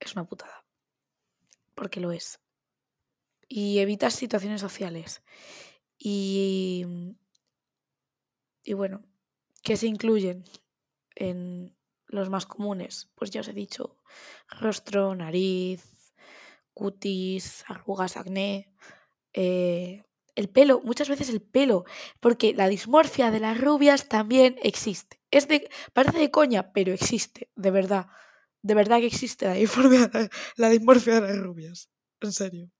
es 0.00 0.14
una 0.14 0.24
putada, 0.24 0.64
porque 1.74 2.00
lo 2.00 2.10
es. 2.12 2.40
Y 3.46 3.80
evitas 3.80 4.14
situaciones 4.14 4.62
sociales. 4.62 5.22
Y, 5.98 6.86
y 8.64 8.72
bueno, 8.72 9.02
que 9.62 9.76
se 9.76 9.86
incluyen 9.86 10.44
en 11.14 11.76
los 12.08 12.30
más 12.30 12.46
comunes, 12.46 13.10
pues 13.14 13.30
ya 13.30 13.42
os 13.42 13.48
he 13.48 13.52
dicho, 13.52 13.97
rostro, 14.48 15.14
nariz, 15.14 16.12
cutis, 16.72 17.64
arrugas, 17.68 18.16
acné, 18.16 18.72
eh, 19.32 20.04
el 20.34 20.48
pelo, 20.48 20.80
muchas 20.84 21.08
veces 21.08 21.28
el 21.30 21.42
pelo, 21.42 21.84
porque 22.20 22.54
la 22.54 22.68
dismorfia 22.68 23.32
de 23.32 23.40
las 23.40 23.60
rubias 23.60 24.08
también 24.08 24.56
existe. 24.62 25.20
Es 25.32 25.48
de, 25.48 25.68
parece 25.92 26.18
de 26.18 26.30
coña, 26.30 26.72
pero 26.72 26.92
existe, 26.92 27.50
de 27.56 27.70
verdad. 27.72 28.06
De 28.62 28.74
verdad 28.74 28.98
que 28.98 29.06
existe 29.06 29.46
la 29.46 29.54
dismorfia, 29.54 30.10
la 30.56 30.68
dismorfia 30.68 31.20
de 31.20 31.20
las 31.22 31.38
rubias. 31.38 31.90
En 32.20 32.32
serio. 32.32 32.70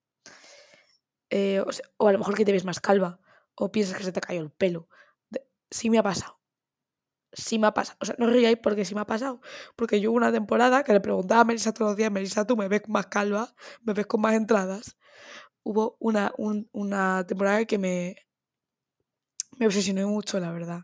Eh, 1.30 1.62
o, 1.98 2.08
a 2.08 2.12
lo 2.12 2.18
mejor 2.18 2.36
que 2.36 2.44
te 2.44 2.52
ves 2.52 2.64
más 2.64 2.80
calva, 2.80 3.20
o 3.56 3.72
piensas 3.72 3.96
que 3.98 4.04
se 4.04 4.12
te 4.12 4.20
cayó 4.20 4.40
el 4.40 4.50
pelo. 4.50 4.88
sí 5.70 5.90
me 5.90 5.98
ha 5.98 6.02
pasado 6.02 6.37
sí 7.32 7.58
me 7.58 7.66
ha 7.66 7.74
pasado. 7.74 7.98
O 8.00 8.04
sea, 8.06 8.14
no 8.18 8.26
ríais 8.26 8.58
porque 8.62 8.84
sí 8.84 8.94
me 8.94 9.00
ha 9.00 9.06
pasado. 9.06 9.40
Porque 9.76 10.00
yo 10.00 10.10
hubo 10.10 10.16
una 10.16 10.32
temporada 10.32 10.82
que 10.84 10.92
le 10.92 11.00
preguntaba 11.00 11.42
a 11.42 11.44
Melissa 11.44 11.72
todos 11.72 11.92
los 11.92 11.96
días, 11.96 12.10
Melissa, 12.10 12.46
¿tú 12.46 12.56
me 12.56 12.68
ves 12.68 12.82
más 12.88 13.06
calva? 13.06 13.54
¿Me 13.82 13.92
ves 13.92 14.06
con 14.06 14.20
más 14.20 14.34
entradas? 14.34 14.96
Hubo 15.62 15.96
una, 16.00 16.32
una 16.72 17.26
temporada 17.26 17.64
que 17.64 17.78
me, 17.78 18.16
me 19.58 19.66
obsesioné 19.66 20.06
mucho, 20.06 20.40
la 20.40 20.52
verdad. 20.52 20.82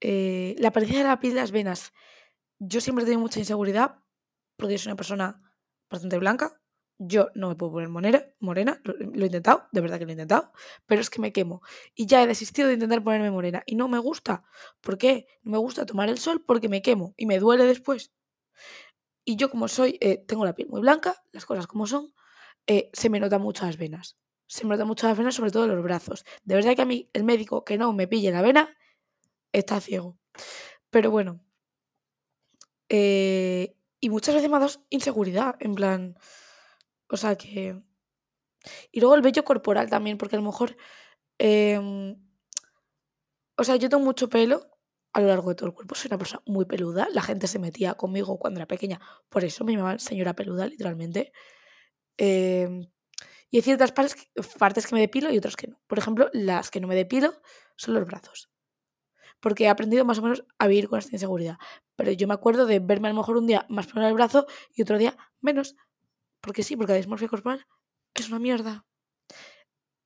Eh, 0.00 0.56
la 0.58 0.68
apariencia 0.68 0.98
de 0.98 1.08
la 1.08 1.20
piel 1.20 1.34
de 1.34 1.40
las 1.40 1.52
venas. 1.52 1.92
Yo 2.58 2.80
siempre 2.80 3.02
he 3.02 3.06
tenido 3.06 3.20
mucha 3.20 3.38
inseguridad 3.38 3.96
porque 4.56 4.78
soy 4.78 4.90
una 4.90 4.96
persona 4.96 5.42
bastante 5.90 6.18
blanca, 6.18 6.60
yo 6.98 7.28
no 7.34 7.48
me 7.48 7.56
puedo 7.56 7.72
poner 7.72 7.88
morena, 7.88 8.80
lo, 8.84 8.94
he 8.94 9.26
intentado, 9.26 9.68
de 9.72 9.80
verdad 9.80 9.98
que 9.98 10.04
lo 10.04 10.10
he 10.10 10.14
intentado, 10.14 10.52
pero 10.86 11.00
es 11.00 11.10
que 11.10 11.20
me 11.20 11.32
quemo. 11.32 11.62
Y 11.94 12.06
ya 12.06 12.22
he 12.22 12.26
desistido 12.26 12.68
de 12.68 12.74
intentar 12.74 13.02
ponerme 13.02 13.30
morena. 13.30 13.62
Y 13.66 13.76
no 13.76 13.88
me 13.88 13.98
gusta. 13.98 14.44
¿Por 14.80 14.96
qué? 14.96 15.26
No 15.42 15.52
me 15.52 15.58
gusta 15.58 15.84
tomar 15.84 16.08
el 16.08 16.18
sol 16.18 16.42
porque 16.46 16.68
me 16.68 16.82
quemo 16.82 17.14
y 17.16 17.26
me 17.26 17.38
duele 17.38 17.64
después. 17.64 18.12
Y 19.24 19.36
yo 19.36 19.50
como 19.50 19.68
soy, 19.68 19.98
eh, 20.00 20.24
tengo 20.26 20.44
la 20.44 20.54
piel 20.54 20.68
muy 20.68 20.80
blanca, 20.80 21.22
las 21.32 21.44
cosas 21.44 21.66
como 21.66 21.86
son, 21.86 22.14
eh, 22.66 22.90
se 22.92 23.10
me 23.10 23.20
notan 23.20 23.42
mucho 23.42 23.66
las 23.66 23.76
venas. 23.76 24.16
Se 24.46 24.64
me 24.64 24.70
notan 24.70 24.86
mucho 24.86 25.06
las 25.08 25.18
venas, 25.18 25.34
sobre 25.34 25.50
todo 25.50 25.66
los 25.66 25.82
brazos. 25.82 26.24
De 26.44 26.54
verdad 26.54 26.76
que 26.76 26.82
a 26.82 26.86
mí 26.86 27.10
el 27.12 27.24
médico 27.24 27.64
que 27.64 27.76
no 27.76 27.92
me 27.92 28.06
pille 28.06 28.30
la 28.30 28.42
vena 28.42 28.76
está 29.52 29.80
ciego. 29.80 30.18
Pero 30.90 31.10
bueno. 31.10 31.40
Eh, 32.88 33.74
y 34.00 34.10
muchas 34.10 34.34
veces 34.36 34.48
me 34.48 34.56
ha 34.56 34.60
dado 34.60 34.72
inseguridad, 34.90 35.56
en 35.58 35.74
plan 35.74 36.16
o 37.08 37.16
sea 37.16 37.36
que... 37.36 37.82
Y 38.90 39.00
luego 39.00 39.14
el 39.14 39.22
vello 39.22 39.44
corporal 39.44 39.88
también, 39.88 40.18
porque 40.18 40.36
a 40.36 40.40
lo 40.40 40.44
mejor... 40.44 40.76
Em, 41.38 42.16
o 43.58 43.64
sea, 43.64 43.76
yo 43.76 43.88
tengo 43.88 44.04
mucho 44.04 44.28
pelo 44.28 44.70
a 45.12 45.20
lo 45.20 45.28
largo 45.28 45.48
de 45.48 45.54
todo 45.54 45.68
el 45.68 45.74
cuerpo. 45.74 45.94
Soy 45.94 46.08
una 46.08 46.18
persona 46.18 46.42
muy 46.46 46.66
peluda. 46.66 47.08
La 47.12 47.22
gente 47.22 47.46
se 47.46 47.58
metía 47.58 47.94
conmigo 47.94 48.38
cuando 48.38 48.58
era 48.58 48.66
pequeña. 48.66 49.00
Por 49.30 49.44
eso 49.44 49.64
me 49.64 49.72
llamaban 49.72 49.98
señora 49.98 50.34
peluda, 50.34 50.66
literalmente. 50.66 51.32
Em, 52.18 52.90
y 53.50 53.56
hay 53.56 53.62
ciertas 53.62 53.92
partes, 53.92 54.28
partes 54.58 54.86
que 54.86 54.94
me 54.94 55.00
depilo 55.00 55.32
y 55.32 55.38
otras 55.38 55.56
que 55.56 55.68
no. 55.68 55.80
Por 55.86 55.98
ejemplo, 55.98 56.28
las 56.32 56.70
que 56.70 56.80
no 56.80 56.88
me 56.88 56.94
depilo 56.94 57.32
son 57.76 57.94
los 57.94 58.04
brazos. 58.04 58.50
Porque 59.40 59.64
he 59.64 59.68
aprendido 59.68 60.04
más 60.04 60.18
o 60.18 60.22
menos 60.22 60.44
a 60.58 60.66
vivir 60.66 60.88
con 60.88 60.98
esta 60.98 61.14
inseguridad. 61.14 61.56
Pero 61.94 62.12
yo 62.12 62.26
me 62.28 62.34
acuerdo 62.34 62.66
de 62.66 62.80
verme 62.80 63.08
a 63.08 63.12
lo 63.12 63.18
mejor 63.18 63.36
un 63.38 63.46
día 63.46 63.64
más 63.68 63.88
en 63.94 64.02
el 64.02 64.14
brazo 64.14 64.46
y 64.74 64.82
otro 64.82 64.98
día 64.98 65.16
menos. 65.40 65.76
Porque 66.40 66.62
sí, 66.62 66.76
porque 66.76 66.92
la 66.92 66.98
dismorfia 66.98 67.28
corporal 67.28 67.66
es 68.14 68.28
una 68.28 68.38
mierda. 68.38 68.86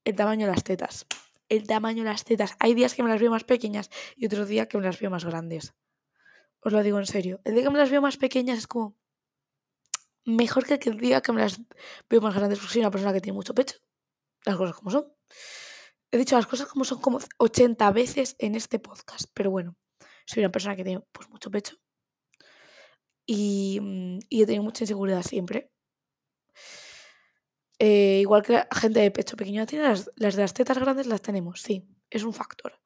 El 0.04 0.16
tamaño 0.16 0.46
de 0.46 0.52
las 0.52 0.64
tetas. 0.64 1.06
El 1.48 1.66
tamaño 1.66 2.02
de 2.04 2.10
las 2.10 2.24
tetas. 2.24 2.56
Hay 2.58 2.74
días 2.74 2.94
que 2.94 3.02
me 3.02 3.10
las 3.10 3.20
veo 3.20 3.30
más 3.30 3.44
pequeñas 3.44 3.90
y 4.16 4.26
otros 4.26 4.48
días 4.48 4.68
que 4.68 4.78
me 4.78 4.84
las 4.84 4.98
veo 4.98 5.10
más 5.10 5.24
grandes. 5.24 5.74
Os 6.60 6.72
lo 6.72 6.82
digo 6.82 6.98
en 6.98 7.06
serio. 7.06 7.40
El 7.44 7.54
día 7.54 7.64
que 7.64 7.70
me 7.70 7.78
las 7.78 7.90
veo 7.90 8.00
más 8.00 8.16
pequeñas 8.16 8.58
es 8.58 8.66
como 8.66 8.96
mejor 10.24 10.66
que 10.66 10.90
el 10.90 10.98
día 10.98 11.20
que 11.20 11.32
me 11.32 11.40
las 11.40 11.60
veo 12.08 12.20
más 12.20 12.34
grandes 12.34 12.58
porque 12.58 12.74
soy 12.74 12.80
una 12.80 12.90
persona 12.90 13.12
que 13.12 13.20
tiene 13.20 13.36
mucho 13.36 13.54
pecho. 13.54 13.78
Las 14.44 14.56
cosas 14.56 14.76
como 14.76 14.90
son. 14.90 15.12
He 16.10 16.18
dicho 16.18 16.36
las 16.36 16.46
cosas 16.46 16.66
como 16.66 16.84
son 16.84 17.00
como 17.00 17.20
80 17.38 17.90
veces 17.92 18.36
en 18.38 18.54
este 18.54 18.78
podcast, 18.78 19.30
pero 19.32 19.50
bueno, 19.50 19.76
soy 20.26 20.42
una 20.42 20.50
persona 20.50 20.74
que 20.74 20.84
tiene 20.84 21.02
pues 21.12 21.28
mucho 21.28 21.50
pecho 21.50 21.76
y, 23.26 23.78
mm, 23.80 24.18
y 24.28 24.42
he 24.42 24.46
tenido 24.46 24.64
mucha 24.64 24.82
inseguridad 24.82 25.22
siempre. 25.22 25.70
Eh, 27.82 28.18
igual 28.20 28.42
que 28.42 28.52
la 28.52 28.68
gente 28.70 29.00
de 29.00 29.10
pecho 29.10 29.38
pequeño 29.38 29.64
tiene, 29.64 29.84
las, 29.88 30.04
de 30.14 30.32
las 30.42 30.52
tetas 30.52 30.78
grandes 30.78 31.06
las 31.06 31.22
tenemos, 31.22 31.62
sí, 31.62 31.88
es 32.10 32.24
un 32.24 32.34
factor. 32.34 32.78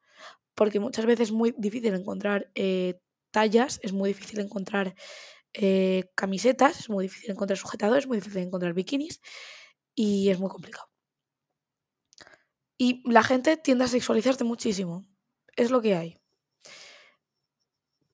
Porque 0.55 0.79
muchas 0.79 1.05
veces 1.05 1.29
es 1.29 1.31
muy 1.33 1.53
difícil 1.57 1.93
encontrar 1.93 2.49
eh, 2.55 3.01
tallas, 3.31 3.79
es 3.83 3.91
muy 3.91 4.09
difícil 4.11 4.39
encontrar 4.39 4.95
eh, 5.53 6.11
camisetas, 6.15 6.79
es 6.79 6.89
muy 6.89 7.03
difícil 7.05 7.31
encontrar 7.31 7.57
sujetadores, 7.57 8.05
es 8.05 8.07
muy 8.07 8.17
difícil 8.17 8.43
encontrar 8.43 8.73
bikinis 8.73 9.19
y 9.95 10.29
es 10.29 10.39
muy 10.39 10.49
complicado. 10.49 10.87
Y 12.77 13.01
la 13.09 13.23
gente 13.23 13.57
tiende 13.57 13.83
a 13.83 13.87
sexualizarte 13.89 14.45
muchísimo, 14.45 15.05
es 15.57 15.71
lo 15.71 15.81
que 15.81 15.95
hay. 15.95 16.19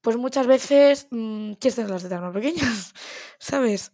Pues 0.02 0.18
muchas 0.18 0.48
veces 0.48 1.08
mmm, 1.12 1.54
quieres 1.54 1.76
tener 1.76 1.92
las 1.92 2.04
tetas 2.04 2.22
más 2.22 2.34
pequeñas, 2.34 2.94
¿sabes? 3.40 3.92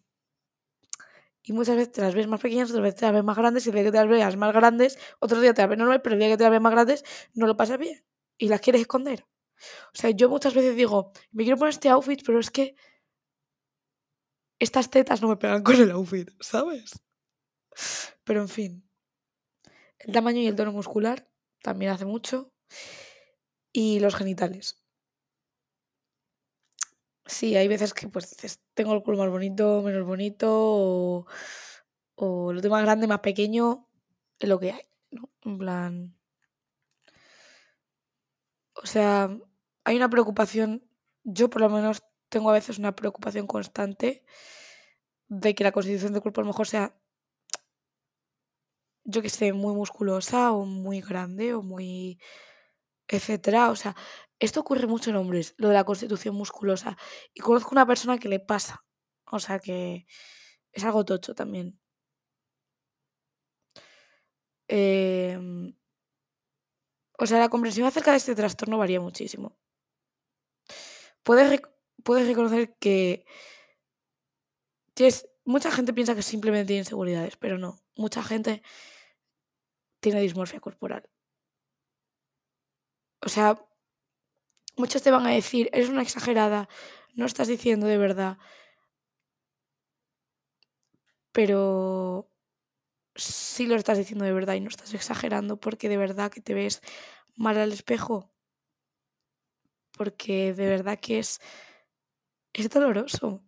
Y 1.47 1.53
muchas 1.53 1.77
veces 1.77 1.93
te 1.93 2.01
las 2.01 2.13
ves 2.13 2.27
más 2.27 2.41
pequeñas, 2.41 2.69
otras 2.69 2.83
veces 2.83 2.99
te 2.99 3.05
las 3.05 3.13
ves 3.13 3.23
más 3.23 3.38
grandes, 3.38 3.65
y 3.65 3.69
el 3.69 3.75
día 3.75 3.86
que 3.86 3.91
te 3.91 3.97
las 3.97 4.07
veas 4.10 4.36
más 4.36 4.53
grandes, 4.53 4.99
otro 5.19 5.39
día 5.39 5.53
te 5.53 5.62
las 5.62 5.69
ves 5.69 5.77
normal, 5.77 6.01
pero 6.01 6.15
el 6.15 6.19
día 6.19 6.27
que 6.27 6.36
te 6.36 6.43
las 6.43 6.51
ves 6.51 6.60
más 6.60 6.73
grandes 6.73 7.05
no 7.33 7.47
lo 7.47 7.55
pasas 7.55 7.77
bien 7.77 8.03
y 8.38 8.49
las 8.49 8.60
quieres 8.60 8.81
esconder. 8.81 9.25
O 9.93 9.95
sea, 9.95 10.10
yo 10.10 10.27
muchas 10.27 10.53
veces 10.53 10.75
digo, 10.75 11.13
me 11.31 11.43
quiero 11.43 11.57
poner 11.57 11.73
este 11.73 11.88
outfit, 11.88 12.21
pero 12.25 12.39
es 12.39 12.51
que 12.51 12.75
estas 14.60 14.89
tetas 14.89 15.21
no 15.21 15.29
me 15.29 15.38
pegan 15.38 15.63
con 15.63 15.75
el 15.75 15.89
outfit, 15.91 16.29
¿sabes? 16.41 17.01
Pero 18.25 18.41
en 18.41 18.49
fin, 18.49 18.89
el 19.99 20.13
tamaño 20.13 20.41
y 20.41 20.47
el 20.47 20.55
tono 20.55 20.73
muscular 20.73 21.29
también 21.62 21.91
hace 21.91 22.05
mucho. 22.05 22.51
Y 23.71 23.99
los 24.01 24.15
genitales. 24.15 24.83
Sí, 27.28 27.56
hay 27.56 27.68
veces 27.68 27.94
que 27.94 28.08
pues 28.08 28.36
tengo 28.74 28.94
el 28.94 29.04
culo 29.04 29.18
más 29.18 29.30
bonito, 29.30 29.82
menos 29.84 30.06
bonito, 30.06 30.48
o, 30.50 31.26
o 32.16 32.54
lo 32.54 32.62
tengo 32.62 32.76
más 32.76 32.84
grande, 32.86 33.08
más 33.08 33.20
pequeño, 33.20 33.88
es 34.40 34.50
lo 34.50 34.60
que 34.60 34.72
hay, 34.74 34.82
¿no? 35.12 35.30
En 35.44 35.58
plan. 35.58 36.18
O 38.76 38.86
sea, 38.86 39.30
hay 39.84 39.96
una 39.98 40.10
preocupación, 40.10 40.84
yo 41.24 41.50
por 41.50 41.62
lo 41.62 41.70
menos 41.70 42.04
tengo 42.30 42.50
a 42.50 42.54
veces 42.54 42.78
una 42.80 42.96
preocupación 42.96 43.48
constante 43.48 44.24
de 45.30 45.56
que 45.56 45.63
la 45.63 45.72
constitución 45.72 46.12
del 46.13 46.22
cuerpo 46.22 46.42
a 46.42 46.44
lo 46.44 46.50
mejor 46.50 46.68
sea, 46.68 46.94
yo 49.04 49.22
que 49.22 49.30
sé, 49.30 49.54
muy 49.54 49.74
musculosa 49.74 50.52
o 50.52 50.66
muy 50.66 51.02
grande 51.02 51.54
o 51.54 51.62
muy 51.63 52.20
etcétera. 53.08 53.70
O 53.72 53.76
sea, 53.76 53.96
esto 54.39 54.60
ocurre 54.62 54.88
mucho 54.88 55.10
en 55.10 55.15
hombres, 55.17 55.56
lo 55.58 55.70
de 55.70 55.74
la 55.76 55.84
constitución 55.84 56.36
musculosa. 56.36 56.98
Y 57.34 57.41
conozco 57.41 57.72
una 57.72 57.86
persona 57.86 58.17
que 58.17 58.30
le 58.30 58.39
pasa. 58.39 58.86
O 59.32 59.39
sea 59.39 59.60
que 59.60 60.06
es 60.72 60.84
algo 60.84 61.06
tocho 61.06 61.36
también. 61.36 61.80
Em, 64.70 65.74
o 67.17 67.26
sea, 67.26 67.39
la 67.39 67.50
comprensión 67.50 67.88
acerca 67.88 68.12
de 68.12 68.17
este 68.17 68.36
trastorno 68.36 68.78
varía 68.78 69.00
muchísimo. 69.02 69.58
Puedes, 71.24 71.62
puedes 72.04 72.28
reconocer 72.28 72.76
que 72.80 73.26
mucha 75.46 75.72
gente 75.72 75.93
piensa 75.93 76.15
que 76.15 76.22
simplemente 76.22 76.67
tiene 76.67 76.80
inseguridades, 76.82 77.38
pero 77.38 77.58
no. 77.58 77.80
Mucha 77.96 78.24
gente 78.24 78.62
tiene 80.00 80.22
dismorfia 80.22 80.60
corporal. 80.60 81.10
O 83.25 83.30
sea, 83.30 83.58
muchos 84.77 85.01
te 85.03 85.12
van 85.12 85.25
a 85.25 85.32
decir, 85.32 85.69
eres 85.73 85.89
una 85.89 86.01
exagerada, 86.01 86.69
no 87.15 87.25
estás 87.25 87.47
diciendo 87.47 87.86
de 87.88 87.97
verdad. 87.97 88.38
Pero 91.32 92.30
sí 93.15 93.67
lo 93.67 93.75
estás 93.75 93.97
diciendo 93.99 94.25
de 94.25 94.34
verdad 94.34 94.56
y 94.56 94.62
no 94.62 94.69
estás 94.69 94.93
exagerando 94.93 95.58
porque 95.60 95.89
de 95.89 95.97
verdad 95.97 96.32
que 96.32 96.41
te 96.41 96.53
ves 96.53 96.82
mal 97.36 97.58
al 97.58 97.73
espejo. 97.73 98.32
Porque 99.97 100.53
de 100.53 100.67
verdad 100.67 100.99
que 100.99 101.19
es, 101.19 101.39
es 102.53 102.69
doloroso. 102.69 103.41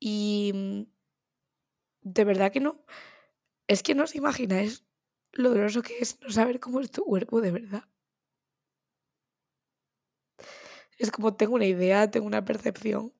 Y 0.00 0.52
mm, 0.52 0.82
de 2.02 2.24
verdad 2.24 2.52
que 2.52 2.60
no. 2.60 2.80
Es 3.68 3.82
que 3.84 3.94
no 3.94 4.04
os 4.04 4.14
imagináis 4.14 4.84
lo 5.32 5.50
doloroso 5.50 5.82
que 5.82 5.98
es 5.98 6.20
no 6.20 6.30
saber 6.30 6.60
cómo 6.60 6.80
es 6.80 6.90
tu 6.90 7.04
cuerpo 7.04 7.40
de 7.40 7.50
verdad. 7.50 7.84
Es 10.98 11.10
como 11.10 11.34
tengo 11.34 11.54
una 11.54 11.66
idea, 11.66 12.10
tengo 12.10 12.26
una 12.26 12.44
percepción, 12.44 13.12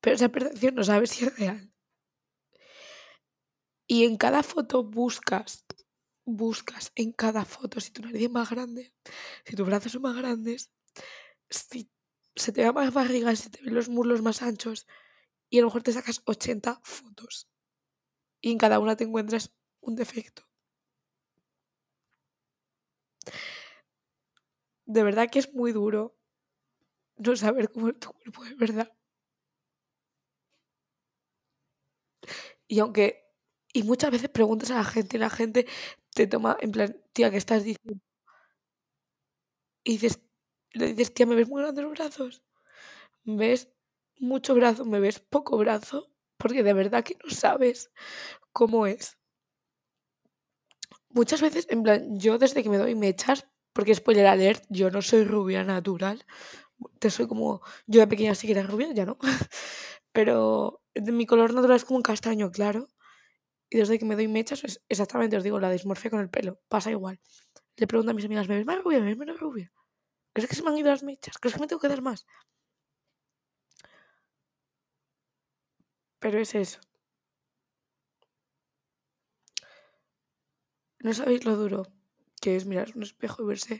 pero 0.00 0.16
esa 0.16 0.28
percepción 0.28 0.74
no 0.74 0.84
sabes 0.84 1.10
si 1.10 1.24
es 1.24 1.38
real. 1.38 1.72
Y 3.86 4.04
en 4.04 4.16
cada 4.16 4.42
foto 4.42 4.82
buscas, 4.82 5.64
buscas 6.24 6.92
en 6.94 7.12
cada 7.12 7.44
foto 7.44 7.80
si 7.80 7.90
tu 7.92 8.02
nariz 8.02 8.22
es 8.22 8.30
más 8.30 8.50
grande, 8.50 8.92
si 9.44 9.56
tus 9.56 9.66
brazos 9.66 9.92
son 9.92 10.02
más 10.02 10.16
grandes, 10.16 10.70
si 11.50 11.90
se 12.34 12.52
te 12.52 12.62
ve 12.64 12.72
más 12.72 12.92
barriga, 12.92 13.34
si 13.36 13.50
te 13.50 13.62
ven 13.62 13.74
los 13.74 13.88
muslos 13.88 14.22
más 14.22 14.42
anchos, 14.42 14.86
y 15.50 15.58
a 15.58 15.60
lo 15.62 15.68
mejor 15.68 15.82
te 15.82 15.92
sacas 15.92 16.22
80 16.24 16.80
fotos. 16.82 17.48
Y 18.40 18.52
en 18.52 18.58
cada 18.58 18.78
una 18.80 18.96
te 18.96 19.04
encuentras 19.04 19.54
un 19.80 19.94
defecto. 19.96 20.43
De 24.86 25.02
verdad 25.02 25.28
que 25.30 25.38
es 25.40 25.52
muy 25.52 25.72
duro 25.72 26.14
no 27.16 27.34
saber 27.36 27.70
cómo 27.72 27.88
es 27.88 27.98
tu 27.98 28.12
cuerpo 28.12 28.44
de 28.44 28.54
verdad. 28.54 28.88
Y 32.68 32.78
aunque 32.80 33.24
y 33.72 33.82
muchas 33.82 34.10
veces 34.10 34.28
preguntas 34.30 34.70
a 34.70 34.76
la 34.76 34.84
gente 34.84 35.16
y 35.16 35.20
la 35.20 35.30
gente 35.30 35.66
te 36.14 36.26
toma 36.26 36.56
en 36.60 36.70
plan, 36.72 36.96
tía, 37.12 37.30
¿qué 37.30 37.36
estás 37.38 37.64
diciendo? 37.64 38.00
Y 39.84 39.92
dices, 39.92 40.20
le 40.72 40.88
dices, 40.88 41.14
tía, 41.14 41.26
¿me 41.26 41.34
ves 41.34 41.48
muy 41.48 41.62
grandes 41.62 41.84
los 41.84 41.92
brazos? 41.94 42.42
¿Me 43.24 43.36
ves 43.48 43.70
mucho 44.18 44.54
brazo? 44.54 44.84
¿Me 44.86 45.00
ves 45.00 45.20
poco 45.20 45.58
brazo? 45.58 46.10
Porque 46.38 46.62
de 46.64 46.74
verdad 46.74 47.04
que 47.04 47.16
no 47.24 47.30
sabes 47.30 47.92
cómo 48.52 48.86
es. 48.86 49.18
Muchas 51.14 51.40
veces, 51.40 51.66
en 51.70 51.84
plan, 51.84 52.18
yo 52.18 52.38
desde 52.38 52.62
que 52.62 52.68
me 52.68 52.76
doy 52.76 52.94
mechas, 52.96 53.46
porque 53.72 53.94
spoiler 53.94 54.26
alert, 54.26 54.64
yo 54.68 54.90
no 54.90 55.00
soy 55.00 55.22
rubia 55.24 55.62
natural. 55.62 56.24
Te 57.00 57.10
soy 57.10 57.28
como, 57.28 57.62
yo 57.86 58.00
de 58.00 58.08
pequeña 58.08 58.34
sí 58.34 58.46
que 58.48 58.54
era 58.54 58.64
rubia, 58.64 58.92
ya 58.92 59.06
no. 59.06 59.18
Pero 60.12 60.82
mi 60.96 61.26
color 61.26 61.54
natural 61.54 61.76
es 61.76 61.84
como 61.84 61.98
un 61.98 62.02
castaño 62.02 62.50
claro. 62.50 62.88
Y 63.70 63.78
desde 63.78 63.98
que 63.98 64.06
me 64.06 64.16
doy 64.16 64.28
mechas, 64.28 64.64
es 64.64 64.82
exactamente, 64.88 65.36
os 65.36 65.44
digo, 65.44 65.60
la 65.60 65.70
dismorfia 65.70 66.10
con 66.10 66.20
el 66.20 66.30
pelo. 66.30 66.60
Pasa 66.68 66.90
igual. 66.90 67.20
Le 67.76 67.86
pregunto 67.88 68.12
a 68.12 68.14
mis 68.14 68.26
amigas, 68.26 68.48
¿me 68.48 68.56
ves 68.56 68.66
más 68.66 68.82
rubia? 68.84 69.00
¿Me 69.00 69.06
ves 69.06 69.18
menos 69.18 69.40
rubia? 69.40 69.72
¿Crees 70.34 70.48
que 70.50 70.56
se 70.56 70.64
me 70.64 70.70
han 70.70 70.78
ido 70.78 70.90
las 70.90 71.04
mechas? 71.04 71.38
¿Crees 71.38 71.54
que 71.54 71.60
me 71.60 71.68
tengo 71.68 71.80
que 71.82 71.88
dar 71.88 72.02
más? 72.02 72.26
Pero 76.18 76.38
es 76.40 76.54
eso. 76.56 76.80
No 81.04 81.12
sabéis 81.12 81.44
lo 81.44 81.54
duro 81.62 81.80
que 82.42 82.50
es 82.56 82.66
mirar 82.70 82.88
un 82.96 83.02
espejo 83.04 83.38
y 83.42 83.46
verse 83.52 83.76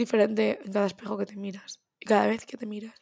diferente 0.00 0.44
en 0.64 0.72
cada 0.72 0.86
espejo 0.86 1.18
que 1.18 1.26
te 1.30 1.36
miras 1.44 1.70
y 2.02 2.04
cada 2.06 2.26
vez 2.26 2.46
que 2.46 2.56
te 2.56 2.66
miras. 2.66 2.98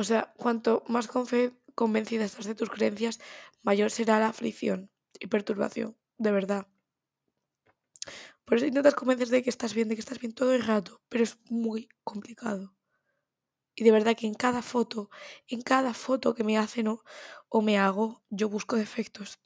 O 0.00 0.02
sea, 0.08 0.22
cuanto 0.42 0.70
más 0.94 1.06
convencida 1.80 2.24
estás 2.24 2.46
de 2.46 2.54
tus 2.58 2.70
creencias, 2.70 3.20
mayor 3.62 3.90
será 3.90 4.18
la 4.18 4.28
aflicción 4.28 4.90
y 5.18 5.26
perturbación, 5.26 5.96
de 6.18 6.32
verdad. 6.32 6.66
Por 8.44 8.56
eso 8.56 8.66
intentas 8.66 8.94
convencerte 9.00 9.36
de 9.36 9.42
que 9.44 9.50
estás 9.50 9.74
bien, 9.74 9.88
de 9.88 9.94
que 9.96 10.04
estás 10.04 10.20
bien 10.22 10.34
todo 10.34 10.52
el 10.54 10.64
rato, 10.72 11.00
pero 11.08 11.24
es 11.24 11.38
muy 11.48 11.88
complicado. 12.04 12.74
Y 13.74 13.84
de 13.84 13.92
verdad 13.92 14.16
que 14.16 14.26
en 14.26 14.34
cada 14.34 14.62
foto, 14.62 15.10
en 15.46 15.62
cada 15.62 15.94
foto 15.94 16.34
que 16.34 16.44
me 16.44 16.58
hacen 16.58 16.88
o, 16.88 17.04
o 17.48 17.62
me 17.62 17.78
hago, 17.78 18.22
yo 18.30 18.48
busco 18.48 18.76
defectos. 18.76 19.40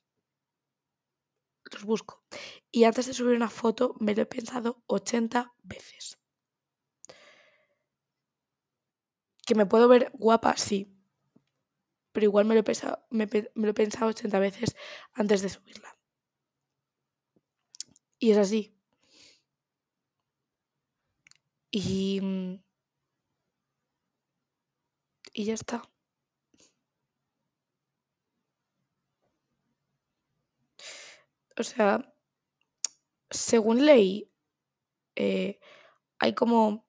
Los 1.73 1.85
busco. 1.85 2.23
Y 2.71 2.85
antes 2.85 3.07
de 3.07 3.15
subir 3.15 3.37
una 3.37 3.51
foto 3.51 3.95
me 4.01 4.15
lo 4.15 4.23
he 4.23 4.27
pensado 4.27 4.83
80 4.87 5.55
veces. 5.63 6.19
Que 9.47 9.55
me 9.55 9.67
puedo 9.67 9.89
ver 9.89 10.11
guapa, 10.15 10.57
sí. 10.57 10.95
Pero 12.13 12.25
igual 12.25 12.45
me 12.47 12.55
lo 12.55 12.61
he 12.61 12.65
pensado, 12.65 13.05
me, 13.11 13.29
lo 13.55 13.71
he 13.71 13.75
pensado 13.75 14.11
80 14.11 14.39
veces 14.39 14.77
antes 15.15 15.43
de 15.43 15.49
subirla. 15.49 15.97
Y 18.19 18.31
es 18.31 18.39
así. 18.39 18.75
Y. 21.71 22.21
Y 25.35 25.44
ya 25.44 25.55
está. 25.55 25.83
O 31.57 31.62
sea, 31.62 32.14
según 33.31 33.85
ley, 33.85 34.31
eh, 35.16 35.59
hay 36.18 36.35
como 36.35 36.87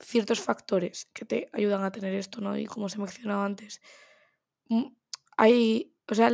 ciertos 0.00 0.40
factores 0.40 1.06
que 1.12 1.24
te 1.24 1.48
ayudan 1.52 1.84
a 1.84 1.92
tener 1.92 2.14
esto, 2.14 2.40
¿no? 2.40 2.56
Y 2.58 2.66
como 2.66 2.86
os 2.86 2.94
he 2.94 2.98
mencionado 2.98 3.42
antes, 3.42 3.80
mm, 4.68 4.86
hay, 5.36 5.94
o 6.10 6.14
sea, 6.14 6.30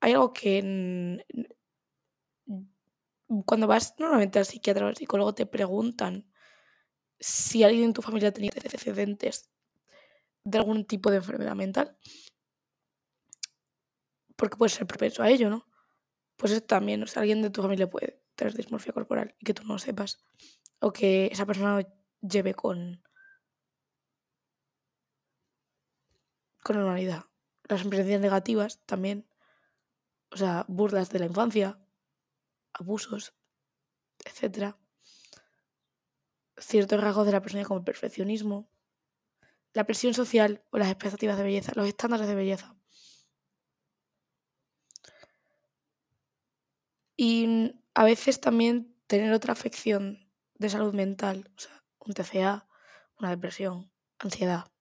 hay 0.00 0.12
algo 0.12 0.32
que 0.32 0.62
cuando 3.44 3.66
vas 3.66 3.94
normalmente 3.98 4.38
al 4.38 4.46
psiquiatra 4.46 4.86
o 4.86 4.88
al 4.88 4.96
psicólogo 4.96 5.34
te 5.34 5.46
preguntan 5.46 6.30
si 7.18 7.64
alguien 7.64 7.84
en 7.84 7.92
tu 7.92 8.02
familia 8.02 8.32
tenía 8.32 8.50
antecedentes 8.54 9.50
de 10.46 10.58
algún 10.58 10.84
tipo 10.84 11.10
de 11.10 11.16
enfermedad 11.16 11.56
mental. 11.56 11.98
Porque 14.36 14.56
puede 14.56 14.70
ser 14.70 14.86
propenso 14.86 15.22
a 15.22 15.28
ello, 15.28 15.50
¿no? 15.50 15.66
Pues 16.36 16.52
eso 16.52 16.62
también, 16.62 17.02
o 17.02 17.06
sea, 17.06 17.22
alguien 17.22 17.42
de 17.42 17.50
tu 17.50 17.62
familia 17.62 17.90
puede 17.90 18.22
tener 18.36 18.54
dismorfia 18.54 18.92
corporal 18.92 19.34
y 19.40 19.44
que 19.44 19.54
tú 19.54 19.64
no 19.64 19.74
lo 19.74 19.78
sepas. 19.78 20.24
O 20.78 20.92
que 20.92 21.26
esa 21.32 21.46
persona 21.46 21.84
lleve 22.20 22.54
con, 22.54 23.02
con 26.62 26.76
normalidad. 26.76 27.24
Las 27.64 27.80
experiencias 27.80 28.20
negativas 28.20 28.80
también, 28.86 29.26
o 30.30 30.36
sea, 30.36 30.64
burlas 30.68 31.10
de 31.10 31.18
la 31.18 31.26
infancia, 31.26 31.80
abusos, 32.72 33.34
etc. 34.24 34.76
Ciertos 36.56 37.00
rasgos 37.00 37.26
de 37.26 37.32
la 37.32 37.42
persona 37.42 37.64
como 37.64 37.78
el 37.80 37.84
perfeccionismo, 37.84 38.70
la 39.76 39.84
presión 39.84 40.14
social 40.14 40.64
o 40.70 40.78
las 40.78 40.88
expectativas 40.88 41.36
de 41.36 41.44
belleza, 41.44 41.72
los 41.74 41.86
estándares 41.86 42.26
de 42.26 42.34
belleza. 42.34 42.74
Y 47.14 47.74
a 47.92 48.04
veces 48.04 48.40
también 48.40 48.96
tener 49.06 49.34
otra 49.34 49.52
afección 49.52 50.32
de 50.54 50.70
salud 50.70 50.94
mental, 50.94 51.50
o 51.54 51.60
sea, 51.60 51.84
un 51.98 52.14
TCA, 52.14 52.66
una 53.18 53.28
depresión, 53.28 53.92
ansiedad. 54.18 54.72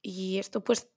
Y 0.00 0.38
esto 0.38 0.62
pues 0.62 0.88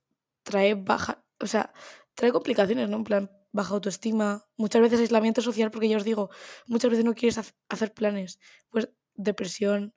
trae 0.44 0.76
baja, 0.76 1.26
o 1.40 1.48
sea, 1.48 1.74
trae 2.14 2.32
complicaciones, 2.32 2.88
¿no? 2.88 2.98
En 2.98 3.04
plan, 3.04 3.32
baja 3.52 3.74
autoestima, 3.74 4.48
muchas 4.58 4.84
veces 4.84 5.00
aislamiento 5.00 5.42
social, 5.42 5.72
porque 5.72 5.90
ya 5.90 5.98
os 5.98 6.04
digo, 6.04 6.30
muchas 6.68 6.92
veces 6.92 7.04
no 7.04 7.16
quieres 7.16 7.56
hacer 7.68 7.94
planes, 7.96 8.40
pues 8.70 8.90
depresión, 9.16 9.96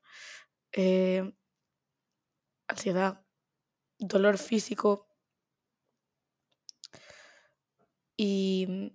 eh, 0.72 1.34
ansiedad, 2.68 3.24
dolor 3.98 4.38
físico. 4.38 5.08
Y, 8.16 8.92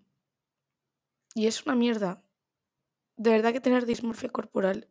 y 1.36 1.48
es 1.48 1.66
una 1.66 1.76
mierda. 1.76 2.24
De 3.18 3.32
verdad 3.32 3.54
que 3.54 3.62
tener 3.62 3.86
dismorfia 3.86 4.30
corporal 4.30 4.90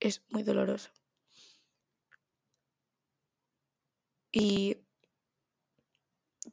es 0.00 0.24
muy 0.30 0.42
doloroso. 0.42 0.90
Y 4.32 4.76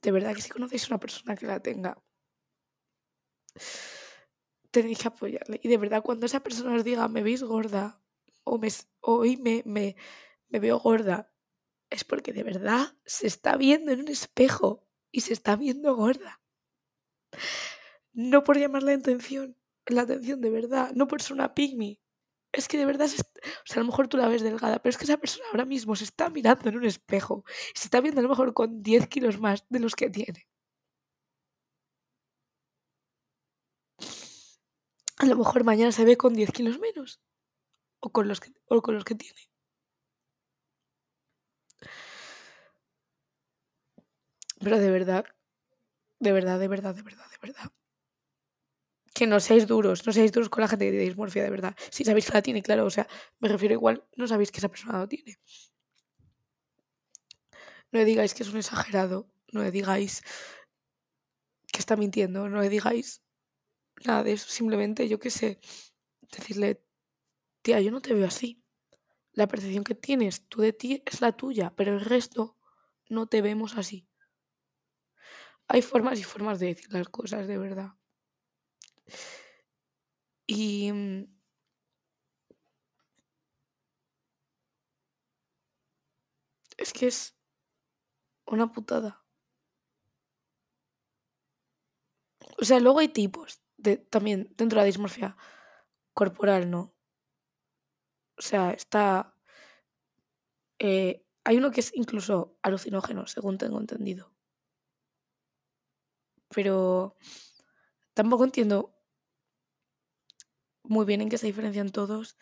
de 0.02 0.12
verdad 0.12 0.34
que 0.36 0.42
si 0.42 0.50
conocéis 0.50 0.86
a 0.86 0.88
una 0.94 1.00
persona 1.00 1.36
que 1.36 1.46
la 1.46 1.60
tenga, 1.60 2.02
tenéis 4.72 5.00
que 5.00 5.08
apoyarle. 5.08 5.60
Y 5.64 5.68
de 5.70 5.78
verdad, 5.78 6.02
cuando 6.02 6.26
esa 6.26 6.42
persona 6.42 6.76
os 6.76 6.84
diga, 6.84 7.08
me 7.08 7.24
veis 7.24 7.44
gorda, 7.44 8.02
o, 8.44 8.60
me, 9.46 9.64
me, 9.66 9.96
me 10.54 10.60
veo 10.60 10.80
gorda, 10.80 11.34
es 11.89 12.04
porque 12.04 12.32
de 12.32 12.44
verdad 12.44 12.96
se 13.06 13.26
está 13.28 13.58
viendo 13.58 13.92
en 13.92 14.02
un 14.02 14.08
espejo 14.08 14.88
y 15.12 15.22
se 15.22 15.34
está 15.34 15.56
viendo 15.56 15.96
gorda. 15.96 16.42
No 18.13 18.44
por 18.44 18.60
llamar 18.60 18.84
la 18.84 18.94
atención, 18.94 19.58
la 19.88 20.04
atención 20.04 20.42
de 20.42 20.52
verdad, 20.52 20.92
no 20.94 21.08
por 21.08 21.24
ser 21.24 21.34
una 21.34 21.56
pygmy, 21.56 22.00
es 22.52 22.68
que 22.68 22.78
de 22.78 22.86
verdad, 22.86 23.08
o 23.08 23.66
sea, 23.66 23.78
a 23.78 23.80
lo 23.80 23.88
mejor 23.88 24.08
tú 24.08 24.18
la 24.18 24.28
ves 24.28 24.44
delgada, 24.44 24.78
pero 24.78 24.92
es 24.92 24.98
que 24.98 25.06
esa 25.06 25.18
persona 25.18 25.46
ahora 25.52 25.66
mismo 25.66 25.96
se 25.96 26.04
está 26.04 26.30
mirando 26.30 26.70
en 26.70 26.78
un 26.78 26.86
espejo 26.86 27.44
y 27.74 27.80
se 27.80 27.88
está 27.88 28.00
viendo 28.00 28.20
a 28.20 28.24
lo 28.24 28.30
mejor 28.30 28.54
con 28.54 28.84
10 28.84 29.08
kilos 29.08 29.39
más 29.39 29.66
de 29.70 29.80
los 29.80 29.96
que 29.96 30.12
tiene. 30.12 30.48
A 35.18 35.26
lo 35.26 35.36
mejor 35.36 35.63
mañana 35.63 35.92
se 35.92 36.06
ve 36.06 36.16
con 36.16 36.36
10 36.36 36.52
kilos 36.52 36.80
menos 36.80 37.20
o 38.00 38.12
con 38.12 38.28
los 38.28 38.39
que, 38.39 38.52
o 38.68 38.82
con 38.84 38.94
los 38.94 39.06
que 39.06 39.16
tiene. 39.16 39.53
Pero 44.63 44.80
de 44.80 44.89
verdad, 44.89 45.26
de 46.19 46.32
verdad, 46.32 46.60
de 46.60 46.67
verdad, 46.67 46.95
de 46.95 47.04
verdad, 47.04 47.26
de 47.30 47.38
verdad. 47.41 47.71
Que 49.13 49.28
no 49.28 49.39
seáis 49.39 49.67
duros, 49.67 50.08
no 50.08 50.13
seáis 50.13 50.32
duros 50.32 50.49
con 50.49 50.62
la 50.62 50.67
gente 50.67 50.86
que 50.86 50.91
tiene 50.91 51.06
dismorfia, 51.06 51.43
de 51.43 51.49
verdad. 51.49 51.76
Si 51.91 52.04
sabéis 52.04 52.28
que 52.28 52.34
la 52.34 52.41
tiene, 52.41 52.63
claro, 52.63 52.86
o 52.86 52.89
sea, 52.89 53.08
me 53.39 53.49
refiero 53.49 53.73
igual, 53.73 54.04
no 54.15 54.26
sabéis 54.28 54.52
que 54.52 54.60
esa 54.60 54.69
persona 54.69 54.99
lo 54.99 55.08
tiene. 55.08 55.38
No 57.91 57.99
le 57.99 58.06
digáis 58.06 58.34
que 58.34 58.43
es 58.43 58.49
un 58.49 58.58
exagerado, 58.58 59.30
no 59.52 59.62
le 59.62 59.71
digáis 59.71 60.23
que 61.71 61.80
está 61.80 61.95
mintiendo, 61.95 62.49
no 62.49 62.62
le 62.62 62.69
digáis 62.69 63.21
nada 64.06 64.23
de 64.23 64.34
eso, 64.34 64.47
simplemente 64.49 65.08
yo 65.08 65.19
qué 65.19 65.30
sé, 65.30 65.60
decirle, 66.32 66.84
tía, 67.62 67.82
yo 67.82 67.91
no 67.91 68.02
te 68.02 68.13
veo 68.13 68.26
así. 68.26 68.63
La 69.34 69.47
percepción 69.47 69.84
que 69.84 69.95
tienes 69.95 70.47
tú 70.47 70.62
de 70.62 70.73
ti 70.73 71.04
es 71.06 71.21
la 71.21 71.34
tuya, 71.34 71.73
pero 71.76 71.93
el 71.93 72.02
resto 72.02 72.58
no 73.10 73.28
te 73.28 73.41
vemos 73.41 73.78
así. 73.78 74.08
Hay 75.74 75.82
formas 75.82 76.20
y 76.20 76.24
formas 76.24 76.60
de 76.60 76.68
decir 76.68 76.94
las 76.94 77.10
cosas, 77.10 77.48
de 77.48 77.58
verdad. 77.58 77.94
Y... 80.48 80.92
Mm, 80.92 81.26
es 86.78 86.94
que 86.94 87.08
es 87.08 87.36
una 88.46 88.72
putada. 88.72 89.26
O 92.62 92.64
sea, 92.66 92.80
luego 92.80 93.00
hay 93.00 93.08
tipos 93.08 93.64
de, 93.78 93.98
también 93.98 94.54
dentro 94.56 94.78
de 94.78 94.84
la 94.84 94.86
dismorfia 94.86 95.36
corporal, 96.14 96.70
¿no? 96.70 96.94
O 98.38 98.42
sea, 98.44 98.72
está... 98.72 99.36
Eh, 100.78 101.26
hay 101.44 101.58
uno 101.58 101.72
que 101.72 101.80
es 101.80 101.92
incluso 101.96 102.60
alucinógeno, 102.62 103.26
según 103.26 103.58
tengo 103.58 103.80
entendido. 103.80 104.33
Pero 106.54 107.16
tampoco 108.13 108.44
entiendo 108.44 108.94
muy 110.84 111.06
bien 111.06 111.22
en 111.22 111.30
qué 111.30 111.38
se 111.38 111.48
diferencian 111.48 111.92
todos. 111.92 112.38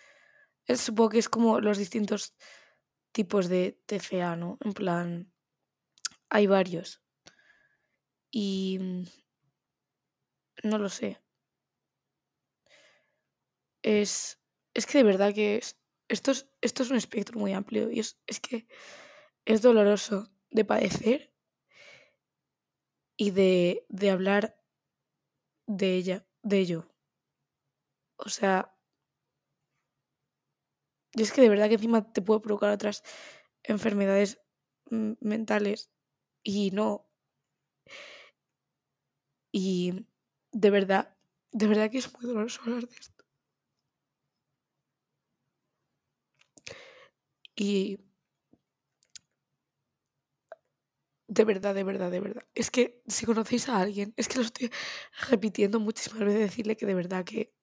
supongo 0.67 1.09
que 1.11 1.19
es 1.19 1.29
como 1.29 1.59
los 1.59 1.77
distintos 1.77 2.35
tipos 3.11 3.49
de 3.49 3.81
TCA, 3.85 4.35
¿no? 4.35 4.57
En 4.61 4.73
plan, 4.73 5.33
hay 6.29 6.47
varios. 6.47 7.01
Y 8.31 8.79
no 10.63 10.77
lo 10.77 10.89
sé. 10.89 11.21
Es, 13.83 14.39
es 14.73 14.85
que 14.85 14.99
de 14.99 15.03
verdad 15.03 15.33
que 15.33 15.57
es, 15.57 15.77
esto, 16.07 16.31
es, 16.31 16.49
esto 16.61 16.83
es 16.83 16.91
un 16.91 16.97
espectro 16.97 17.39
muy 17.39 17.53
amplio 17.53 17.91
y 17.91 17.99
es, 17.99 18.19
es 18.27 18.39
que 18.39 18.67
es 19.45 19.61
doloroso 19.61 20.31
de 20.51 20.65
padecer 20.65 21.30
y 23.23 23.29
de, 23.29 23.85
de 23.89 24.09
hablar 24.09 24.57
de 25.65 25.95
ella, 25.95 26.23
de 26.43 26.59
ello. 26.59 26.85
O 28.25 28.29
sea, 28.29 28.57
y 31.13 31.21
es 31.21 31.31
que 31.31 31.41
de 31.41 31.49
verdad 31.49 31.67
que 31.67 31.75
encima 31.75 32.11
te 32.13 32.21
puede 32.21 32.39
provocar 32.41 32.71
otras 32.71 33.03
enfermedades 33.63 34.39
mentales 34.89 35.91
y 36.43 36.71
no. 36.71 37.07
Y 39.53 40.05
de 40.51 40.69
verdad, 40.69 41.15
de 41.53 41.67
verdad 41.67 41.89
que 41.89 41.99
es 41.99 42.13
muy 42.13 42.25
doloroso 42.29 42.61
hablar 42.63 42.87
de 42.87 42.95
esto. 42.97 43.23
Y 47.55 47.97
de 51.33 51.45
verdad, 51.45 51.73
de 51.73 51.85
verdad, 51.85 52.11
de 52.11 52.19
verdad. 52.19 52.43
Es 52.53 52.69
que 52.71 53.01
si 53.07 53.25
conocéis 53.25 53.69
a 53.69 53.79
alguien, 53.79 54.13
es 54.17 54.27
que 54.27 54.35
lo 54.39 54.41
estoy 54.43 54.69
repitiendo 55.29 55.79
muchísimas 55.79 56.19
veces, 56.25 56.41
decirle 56.41 56.75
que 56.75 56.85
de 56.85 56.93
verdad 56.93 57.23
que, 57.23 57.53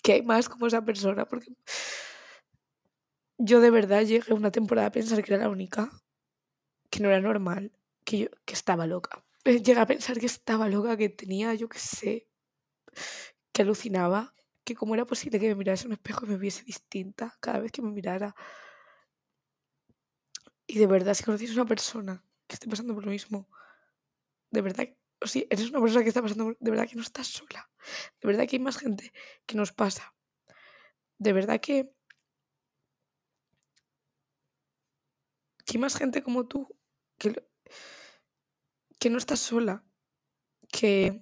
que 0.00 0.12
hay 0.12 0.22
más 0.22 0.48
como 0.48 0.68
esa 0.68 0.84
persona, 0.84 1.26
porque 1.26 1.52
yo 3.36 3.60
de 3.60 3.72
verdad 3.72 4.02
llegué 4.02 4.32
una 4.32 4.52
temporada 4.52 4.86
a 4.88 4.92
pensar 4.92 5.24
que 5.24 5.34
era 5.34 5.42
la 5.42 5.50
única, 5.50 5.90
que 6.88 7.00
no 7.00 7.08
era 7.08 7.20
normal, 7.20 7.72
que 8.04 8.18
yo 8.18 8.28
que 8.44 8.54
estaba 8.54 8.86
loca. 8.86 9.24
Llegué 9.44 9.80
a 9.80 9.86
pensar 9.86 10.20
que 10.20 10.26
estaba 10.26 10.68
loca, 10.68 10.96
que 10.96 11.08
tenía, 11.08 11.54
yo 11.54 11.68
qué 11.68 11.80
sé, 11.80 12.28
que 13.52 13.62
alucinaba, 13.62 14.34
que 14.62 14.76
cómo 14.76 14.94
era 14.94 15.04
posible 15.04 15.40
que 15.40 15.48
me 15.48 15.56
mirase 15.56 15.88
un 15.88 15.94
espejo 15.94 16.26
y 16.26 16.28
me 16.28 16.36
viese 16.36 16.62
distinta 16.62 17.36
cada 17.40 17.58
vez 17.58 17.72
que 17.72 17.82
me 17.82 17.90
mirara. 17.90 18.36
Y 20.68 20.78
de 20.78 20.86
verdad, 20.86 21.14
si 21.14 21.24
conocéis 21.24 21.50
a 21.50 21.54
una 21.54 21.66
persona 21.66 22.27
que 22.48 22.54
esté 22.54 22.68
pasando 22.68 22.94
por 22.94 23.04
lo 23.04 23.12
mismo, 23.12 23.48
de 24.50 24.62
verdad, 24.62 24.88
o 25.20 25.26
si 25.26 25.46
eres 25.50 25.70
una 25.70 25.80
persona 25.80 26.02
que 26.02 26.08
está 26.08 26.22
pasando, 26.22 26.56
de 26.58 26.70
verdad 26.70 26.88
que 26.88 26.96
no 26.96 27.02
estás 27.02 27.26
sola. 27.26 27.70
De 28.20 28.28
verdad 28.28 28.46
que 28.48 28.56
hay 28.56 28.62
más 28.62 28.78
gente 28.78 29.12
que 29.46 29.56
nos 29.56 29.72
pasa. 29.72 30.14
De 31.18 31.32
verdad 31.32 31.60
que, 31.60 31.92
que 35.64 35.76
hay 35.76 35.78
más 35.78 35.96
gente 35.96 36.22
como 36.22 36.46
tú 36.46 36.68
que, 37.18 37.34
que 38.98 39.10
no 39.10 39.18
estás 39.18 39.40
sola, 39.40 39.84
que, 40.72 41.20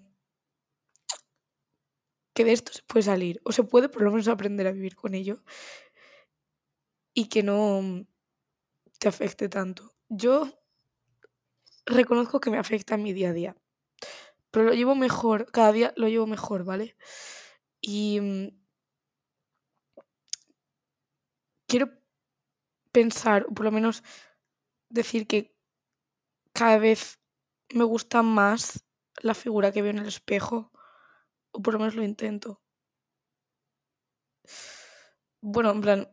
que 2.34 2.44
de 2.44 2.52
esto 2.52 2.72
se 2.72 2.82
puede 2.82 3.02
salir, 3.02 3.40
o 3.44 3.52
se 3.52 3.64
puede 3.64 3.88
por 3.88 4.02
lo 4.02 4.10
menos 4.10 4.28
aprender 4.28 4.66
a 4.66 4.72
vivir 4.72 4.94
con 4.94 5.14
ello 5.14 5.42
y 7.14 7.28
que 7.28 7.42
no 7.42 8.06
te 8.98 9.08
afecte 9.08 9.48
tanto. 9.48 9.96
Yo 10.08 10.65
reconozco 11.86 12.40
que 12.40 12.50
me 12.50 12.58
afecta 12.58 12.94
en 12.96 13.02
mi 13.02 13.12
día 13.12 13.30
a 13.30 13.32
día, 13.32 13.56
pero 14.50 14.66
lo 14.66 14.74
llevo 14.74 14.94
mejor, 14.94 15.50
cada 15.52 15.72
día 15.72 15.92
lo 15.96 16.08
llevo 16.08 16.26
mejor, 16.26 16.64
¿vale? 16.64 16.96
Y 17.80 18.20
mm, 18.20 18.48
quiero 21.68 21.90
pensar, 22.92 23.46
o 23.48 23.54
por 23.54 23.64
lo 23.64 23.72
menos 23.72 24.02
decir 24.88 25.26
que 25.26 25.56
cada 26.52 26.78
vez 26.78 27.20
me 27.74 27.84
gusta 27.84 28.22
más 28.22 28.84
la 29.22 29.34
figura 29.34 29.72
que 29.72 29.82
veo 29.82 29.90
en 29.90 29.98
el 29.98 30.08
espejo, 30.08 30.72
o 31.52 31.62
por 31.62 31.74
lo 31.74 31.80
menos 31.80 31.94
lo 31.94 32.04
intento. 32.04 32.62
Bueno, 35.40 35.70
en 35.70 35.80
plan, 35.80 36.08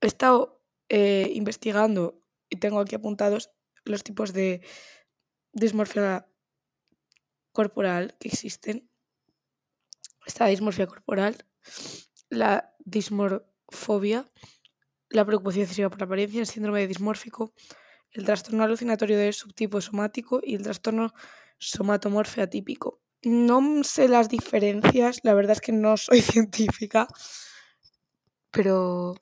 he 0.00 0.06
estado 0.06 0.62
eh, 0.88 1.30
investigando 1.34 2.22
y 2.48 2.56
tengo 2.56 2.80
aquí 2.80 2.94
apuntados 2.94 3.50
los 3.84 4.02
tipos 4.02 4.32
de 4.32 4.62
dismorfia 5.52 6.26
corporal 7.52 8.16
que 8.18 8.28
existen. 8.28 8.88
Esta 10.26 10.46
dismorfia 10.46 10.86
corporal, 10.86 11.36
la 12.28 12.74
dismorfobia, 12.84 14.30
la 15.08 15.24
preocupación 15.24 15.64
excesiva 15.64 15.90
por 15.90 16.00
la 16.00 16.06
apariencia, 16.06 16.40
el 16.40 16.46
síndrome 16.46 16.80
de 16.80 16.86
dismórfico, 16.86 17.52
el 18.12 18.24
trastorno 18.24 18.64
alucinatorio 18.64 19.18
de 19.18 19.32
subtipo 19.32 19.80
somático 19.80 20.40
y 20.42 20.54
el 20.54 20.62
trastorno 20.62 21.12
somatomorfe 21.58 22.42
atípico. 22.42 23.00
No 23.22 23.84
sé 23.84 24.08
las 24.08 24.28
diferencias, 24.28 25.20
la 25.24 25.34
verdad 25.34 25.52
es 25.52 25.60
que 25.60 25.72
no 25.72 25.96
soy 25.96 26.20
científica, 26.32 27.06
pero 28.50 29.14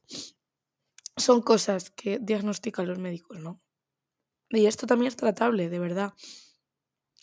son 1.17 1.43
cosas 1.43 1.91
que 1.91 2.19
diagnostican 2.21 2.87
los 2.87 2.99
médicos, 2.99 3.39
¿no? 3.41 3.61
Y 4.51 4.67
esto 4.67 4.87
también 4.87 5.09
es 5.09 5.17
tratable, 5.17 5.69
de 5.69 5.79
verdad. 5.79 6.15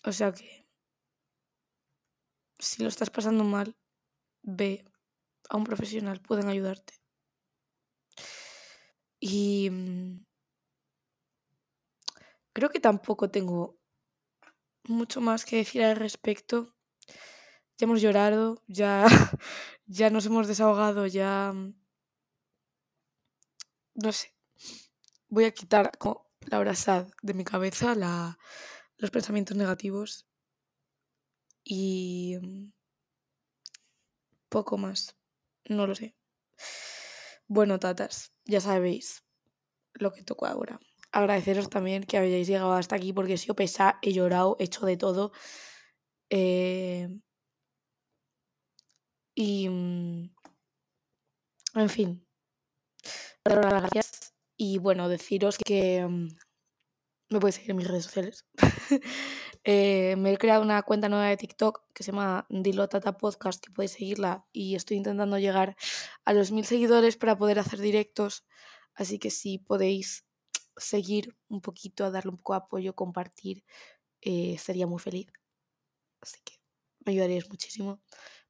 O 0.04 0.12
sea 0.12 0.32
que 0.32 0.66
si 2.58 2.82
lo 2.82 2.88
estás 2.88 3.10
pasando 3.10 3.44
mal, 3.44 3.76
ve 4.42 4.84
a 5.48 5.56
un 5.56 5.64
profesional, 5.64 6.20
pueden 6.20 6.48
ayudarte. 6.48 6.94
Y 9.20 9.68
mm, 9.70 10.26
Creo 12.56 12.70
que 12.70 12.80
tampoco 12.80 13.28
tengo 13.28 13.78
mucho 14.84 15.20
más 15.20 15.44
que 15.44 15.56
decir 15.56 15.84
al 15.84 15.96
respecto. 15.96 16.74
Ya 17.76 17.84
hemos 17.84 18.00
llorado, 18.00 18.62
ya, 18.66 19.04
ya 19.86 20.08
nos 20.08 20.24
hemos 20.24 20.48
desahogado, 20.48 21.06
ya... 21.06 21.52
No 23.94 24.10
sé. 24.10 24.34
Voy 25.28 25.44
a 25.44 25.50
quitar 25.50 25.92
la 26.46 26.58
hora 26.58 26.74
sad 26.74 27.08
de 27.22 27.34
mi 27.34 27.44
cabeza, 27.44 27.94
los 28.98 29.10
pensamientos 29.10 29.56
negativos 29.56 30.26
y 31.64 32.36
poco 34.48 34.78
más. 34.78 35.16
No 35.68 35.86
lo 35.86 35.94
sé. 35.94 36.16
Bueno, 37.48 37.78
tatas, 37.78 38.32
ya 38.44 38.60
sabéis 38.60 39.24
lo 39.94 40.12
que 40.12 40.22
toco 40.22 40.46
ahora 40.46 40.80
agradeceros 41.16 41.70
también 41.70 42.04
que 42.04 42.18
hayáis 42.18 42.46
llegado 42.46 42.74
hasta 42.74 42.96
aquí 42.96 43.12
porque 43.12 43.34
he 43.34 43.38
sido 43.38 43.54
pesada, 43.56 43.98
he 44.02 44.12
llorado, 44.12 44.56
he 44.60 44.64
hecho 44.64 44.84
de 44.84 44.96
todo. 44.98 45.32
Eh, 46.30 47.08
y, 49.34 49.68
mm, 49.68 50.30
En 51.74 51.88
fin. 51.88 52.26
Las 53.44 53.56
gracias. 53.56 54.25
Y 54.56 54.78
bueno, 54.78 55.08
deciros 55.08 55.58
que 55.58 56.06
mm, 56.06 56.28
me 57.30 57.40
podéis 57.40 57.56
seguir 57.56 57.70
en 57.72 57.76
mis 57.76 57.88
redes 57.88 58.04
sociales. 58.04 58.44
Eh, 59.68 60.14
me 60.16 60.32
he 60.32 60.38
creado 60.38 60.62
una 60.62 60.80
cuenta 60.82 61.08
nueva 61.08 61.26
de 61.26 61.36
TikTok 61.36 61.92
que 61.92 62.04
se 62.04 62.12
llama 62.12 62.46
Dilotata 62.48 63.16
Podcast, 63.16 63.60
que 63.60 63.72
podéis 63.72 63.90
seguirla. 63.90 64.46
Y 64.52 64.76
estoy 64.76 64.96
intentando 64.96 65.40
llegar 65.40 65.74
a 66.24 66.32
los 66.32 66.52
mil 66.52 66.64
seguidores 66.64 67.16
para 67.16 67.36
poder 67.36 67.58
hacer 67.58 67.80
directos. 67.80 68.46
Así 68.94 69.18
que 69.18 69.30
si 69.30 69.58
podéis 69.58 70.24
seguir 70.76 71.36
un 71.48 71.62
poquito, 71.62 72.08
darle 72.12 72.30
un 72.30 72.36
poco 72.36 72.52
de 72.52 72.58
apoyo, 72.58 72.94
compartir, 72.94 73.64
eh, 74.20 74.56
sería 74.58 74.86
muy 74.86 75.00
feliz. 75.00 75.32
Así 76.20 76.38
que 76.44 76.54
me 77.04 77.10
ayudaríais 77.10 77.48
muchísimo. 77.48 78.00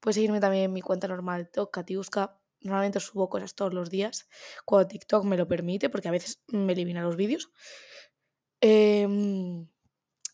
Puedes 0.00 0.16
seguirme 0.16 0.40
también 0.40 0.64
en 0.64 0.72
mi 0.74 0.82
cuenta 0.82 1.08
normal, 1.08 1.50
Katiuska. 1.72 2.38
Normalmente 2.66 3.00
subo 3.00 3.28
cosas 3.28 3.54
todos 3.54 3.72
los 3.72 3.90
días, 3.90 4.28
cuando 4.64 4.88
TikTok 4.88 5.24
me 5.24 5.36
lo 5.36 5.48
permite, 5.48 5.88
porque 5.88 6.08
a 6.08 6.12
veces 6.12 6.42
me 6.48 6.72
elimina 6.72 7.02
los 7.02 7.16
vídeos. 7.16 7.50
Eh, 8.60 9.06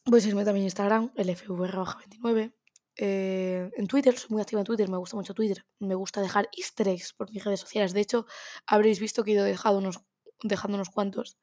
puedes 0.05 0.24
seguirme 0.24 0.45
también 0.45 0.62
en 0.62 0.66
Instagram, 0.66 1.12
lfvr29. 1.14 2.55
Eh, 2.97 3.70
en 3.74 3.87
Twitter, 3.87 4.16
soy 4.18 4.30
muy 4.30 4.43
activa 4.43 4.61
en 4.61 4.66
Twitter, 4.66 4.89
me 4.89 4.97
gusta 4.97 5.16
mucho 5.16 5.35
Twitter. 5.35 5.64
Me 5.78 5.95
gusta 5.95 6.20
dejar 6.20 6.49
easter 6.57 6.89
eggs 6.89 7.12
por 7.12 7.30
mis 7.30 7.45
redes 7.45 7.61
sociales. 7.61 7.93
De 7.93 8.01
hecho, 8.01 8.26
habréis 8.66 9.01
visto 9.01 9.24
que 9.24 9.30
he 9.30 9.35
ido 9.35 9.45
dejando 9.45 9.78
unos, 9.78 10.01
dejando 10.43 10.76
unos 10.76 10.91
cuantos 10.91 11.39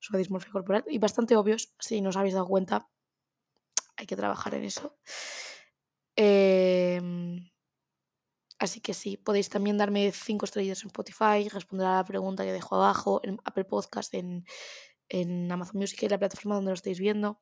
sobre 0.00 0.18
dismorfia 0.18 0.52
corporal 0.52 0.84
y 0.88 0.98
bastante 0.98 1.36
obvios, 1.36 1.74
si 1.78 2.00
no 2.00 2.10
os 2.10 2.16
habéis 2.16 2.34
dado 2.34 2.46
cuenta. 2.46 2.88
Hay 3.96 4.06
que 4.06 4.16
trabajar 4.16 4.54
en 4.54 4.64
eso. 4.64 4.98
Em, 6.16 7.50
así 8.58 8.80
que 8.80 8.94
sí, 8.94 9.16
podéis 9.16 9.48
también 9.48 9.78
darme 9.78 10.12
cinco 10.12 10.44
estrellas 10.44 10.82
en 10.82 10.88
Spotify, 10.88 11.48
responder 11.48 11.86
a 11.86 11.96
la 11.96 12.04
pregunta 12.04 12.44
que 12.44 12.52
dejo 12.52 12.76
abajo, 12.76 13.20
en 13.24 13.38
Apple 13.44 13.64
Podcast, 13.64 14.14
en, 14.14 14.44
en 15.08 15.50
Amazon 15.50 15.78
Music 15.78 16.02
y 16.02 16.08
la 16.08 16.18
plataforma 16.18 16.56
donde 16.56 16.70
lo 16.70 16.74
estáis 16.74 16.98
viendo. 16.98 17.40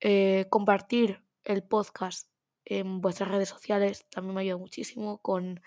Eh, 0.00 0.46
compartir 0.50 1.24
el 1.44 1.62
podcast 1.62 2.28
en 2.64 3.00
vuestras 3.00 3.30
redes 3.30 3.48
sociales 3.48 4.06
también 4.10 4.34
me 4.34 4.40
ayuda 4.42 4.56
muchísimo 4.56 5.20
con 5.22 5.60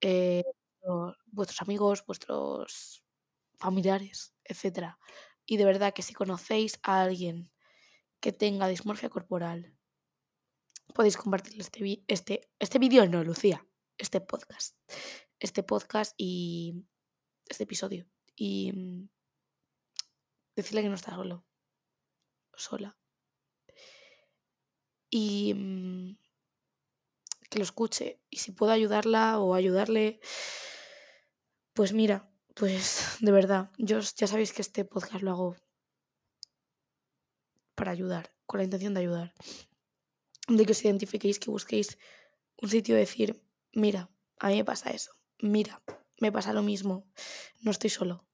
eh, 0.00 0.44
vuestros 1.26 1.62
amigos, 1.62 2.04
vuestros 2.06 3.02
familiares, 3.56 4.34
etc. 4.44 4.96
Y 5.46 5.56
de 5.56 5.64
verdad 5.64 5.92
que 5.92 6.02
si 6.02 6.14
conocéis 6.14 6.78
a 6.82 7.02
alguien 7.02 7.50
que 8.20 8.32
tenga 8.32 8.68
dismorfia 8.68 9.10
corporal, 9.10 9.74
podéis 10.94 11.16
compartirle 11.16 11.62
este, 11.62 12.04
este, 12.08 12.48
este 12.58 12.78
vídeo, 12.78 13.06
no, 13.06 13.22
Lucía, 13.24 13.66
este 13.98 14.20
podcast, 14.20 14.76
este 15.38 15.62
podcast 15.62 16.14
y 16.16 16.86
este 17.46 17.64
episodio. 17.64 18.06
Y 18.36 18.72
mm, 18.72 19.08
decirle 20.56 20.82
que 20.82 20.88
no 20.88 20.94
está 20.94 21.14
solo, 21.14 21.46
sola. 22.54 22.98
Y 25.10 25.54
mm, 25.54 26.18
que 27.50 27.58
lo 27.58 27.64
escuche. 27.64 28.20
Y 28.30 28.38
si 28.38 28.52
puedo 28.52 28.72
ayudarla 28.72 29.38
o 29.38 29.54
ayudarle, 29.54 30.20
pues 31.72 31.92
mira, 31.92 32.30
pues 32.54 33.16
de 33.20 33.32
verdad, 33.32 33.70
yo 33.78 34.00
ya 34.00 34.26
sabéis 34.26 34.52
que 34.52 34.62
este 34.62 34.84
podcast 34.84 35.22
lo 35.22 35.30
hago 35.30 35.56
para 37.74 37.92
ayudar, 37.92 38.32
con 38.46 38.58
la 38.58 38.64
intención 38.64 38.94
de 38.94 39.00
ayudar. 39.00 39.34
De 40.48 40.64
que 40.66 40.72
os 40.72 40.84
identifiquéis, 40.84 41.38
que 41.38 41.50
busquéis 41.50 41.98
un 42.60 42.68
sitio 42.68 42.94
de 42.94 43.00
decir, 43.00 43.43
mira, 43.74 44.10
a 44.38 44.48
mí 44.48 44.56
me 44.56 44.64
pasa 44.64 44.90
eso, 44.90 45.12
mira, 45.40 45.82
me 46.20 46.32
pasa 46.32 46.52
lo 46.52 46.62
mismo, 46.62 47.06
no 47.62 47.70
estoy 47.70 47.90
solo, 47.90 48.26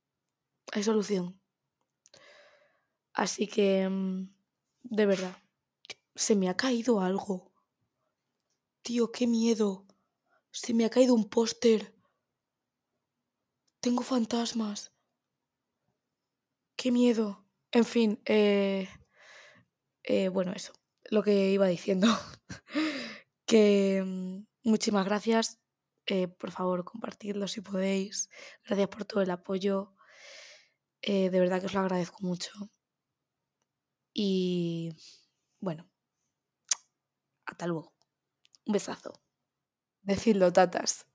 hay 0.73 0.83
solución. 0.83 1.41
Así 3.13 3.47
que, 3.47 3.89
mm, 3.89 4.29
de 4.85 5.07
verdad, 5.07 5.37
se 6.15 6.37
me 6.37 6.49
ha 6.49 6.57
caído 6.57 7.01
algo. 7.01 7.53
Tío, 8.83 9.13
qué 9.13 9.27
miedo. 9.27 9.87
Se 10.53 10.75
me 10.75 10.85
ha 10.85 10.91
caído 10.91 11.15
un 11.15 11.29
póster. 11.29 11.95
Tengo 13.81 14.03
fantasmas. 14.03 14.93
Qué 16.77 16.91
miedo. 16.91 17.45
En 17.73 17.85
fin, 17.85 18.21
eh, 18.25 18.89
eh, 20.03 20.29
bueno, 20.29 20.53
eso. 20.53 20.73
Lo 21.11 21.23
que 21.23 21.51
iba 21.51 21.67
diciendo. 21.67 22.09
que 23.47 24.03
mm, 24.05 24.45
muchísimas 24.65 25.05
gracias. 25.05 25.59
Eh, 26.07 26.29
por 26.29 26.51
favor, 26.51 26.85
compartidlo 26.85 27.49
si 27.49 27.61
podéis. 27.61 28.31
Gracias 28.65 28.89
por 28.89 29.05
todo 29.05 29.23
el 29.23 29.31
apoyo. 29.31 29.95
de 31.03 31.31
verdad 31.31 31.61
que 31.61 31.67
os 31.67 31.75
lo 31.75 31.81
agradezco 31.81 32.19
mucho. 32.21 32.53
Y 34.13 34.91
bueno, 35.61 35.89
hasta 37.47 37.67
luego. 37.67 37.93
Un 38.67 38.73
besazo. 38.75 39.13
Decidlo, 40.03 40.53
tatas. 40.53 41.10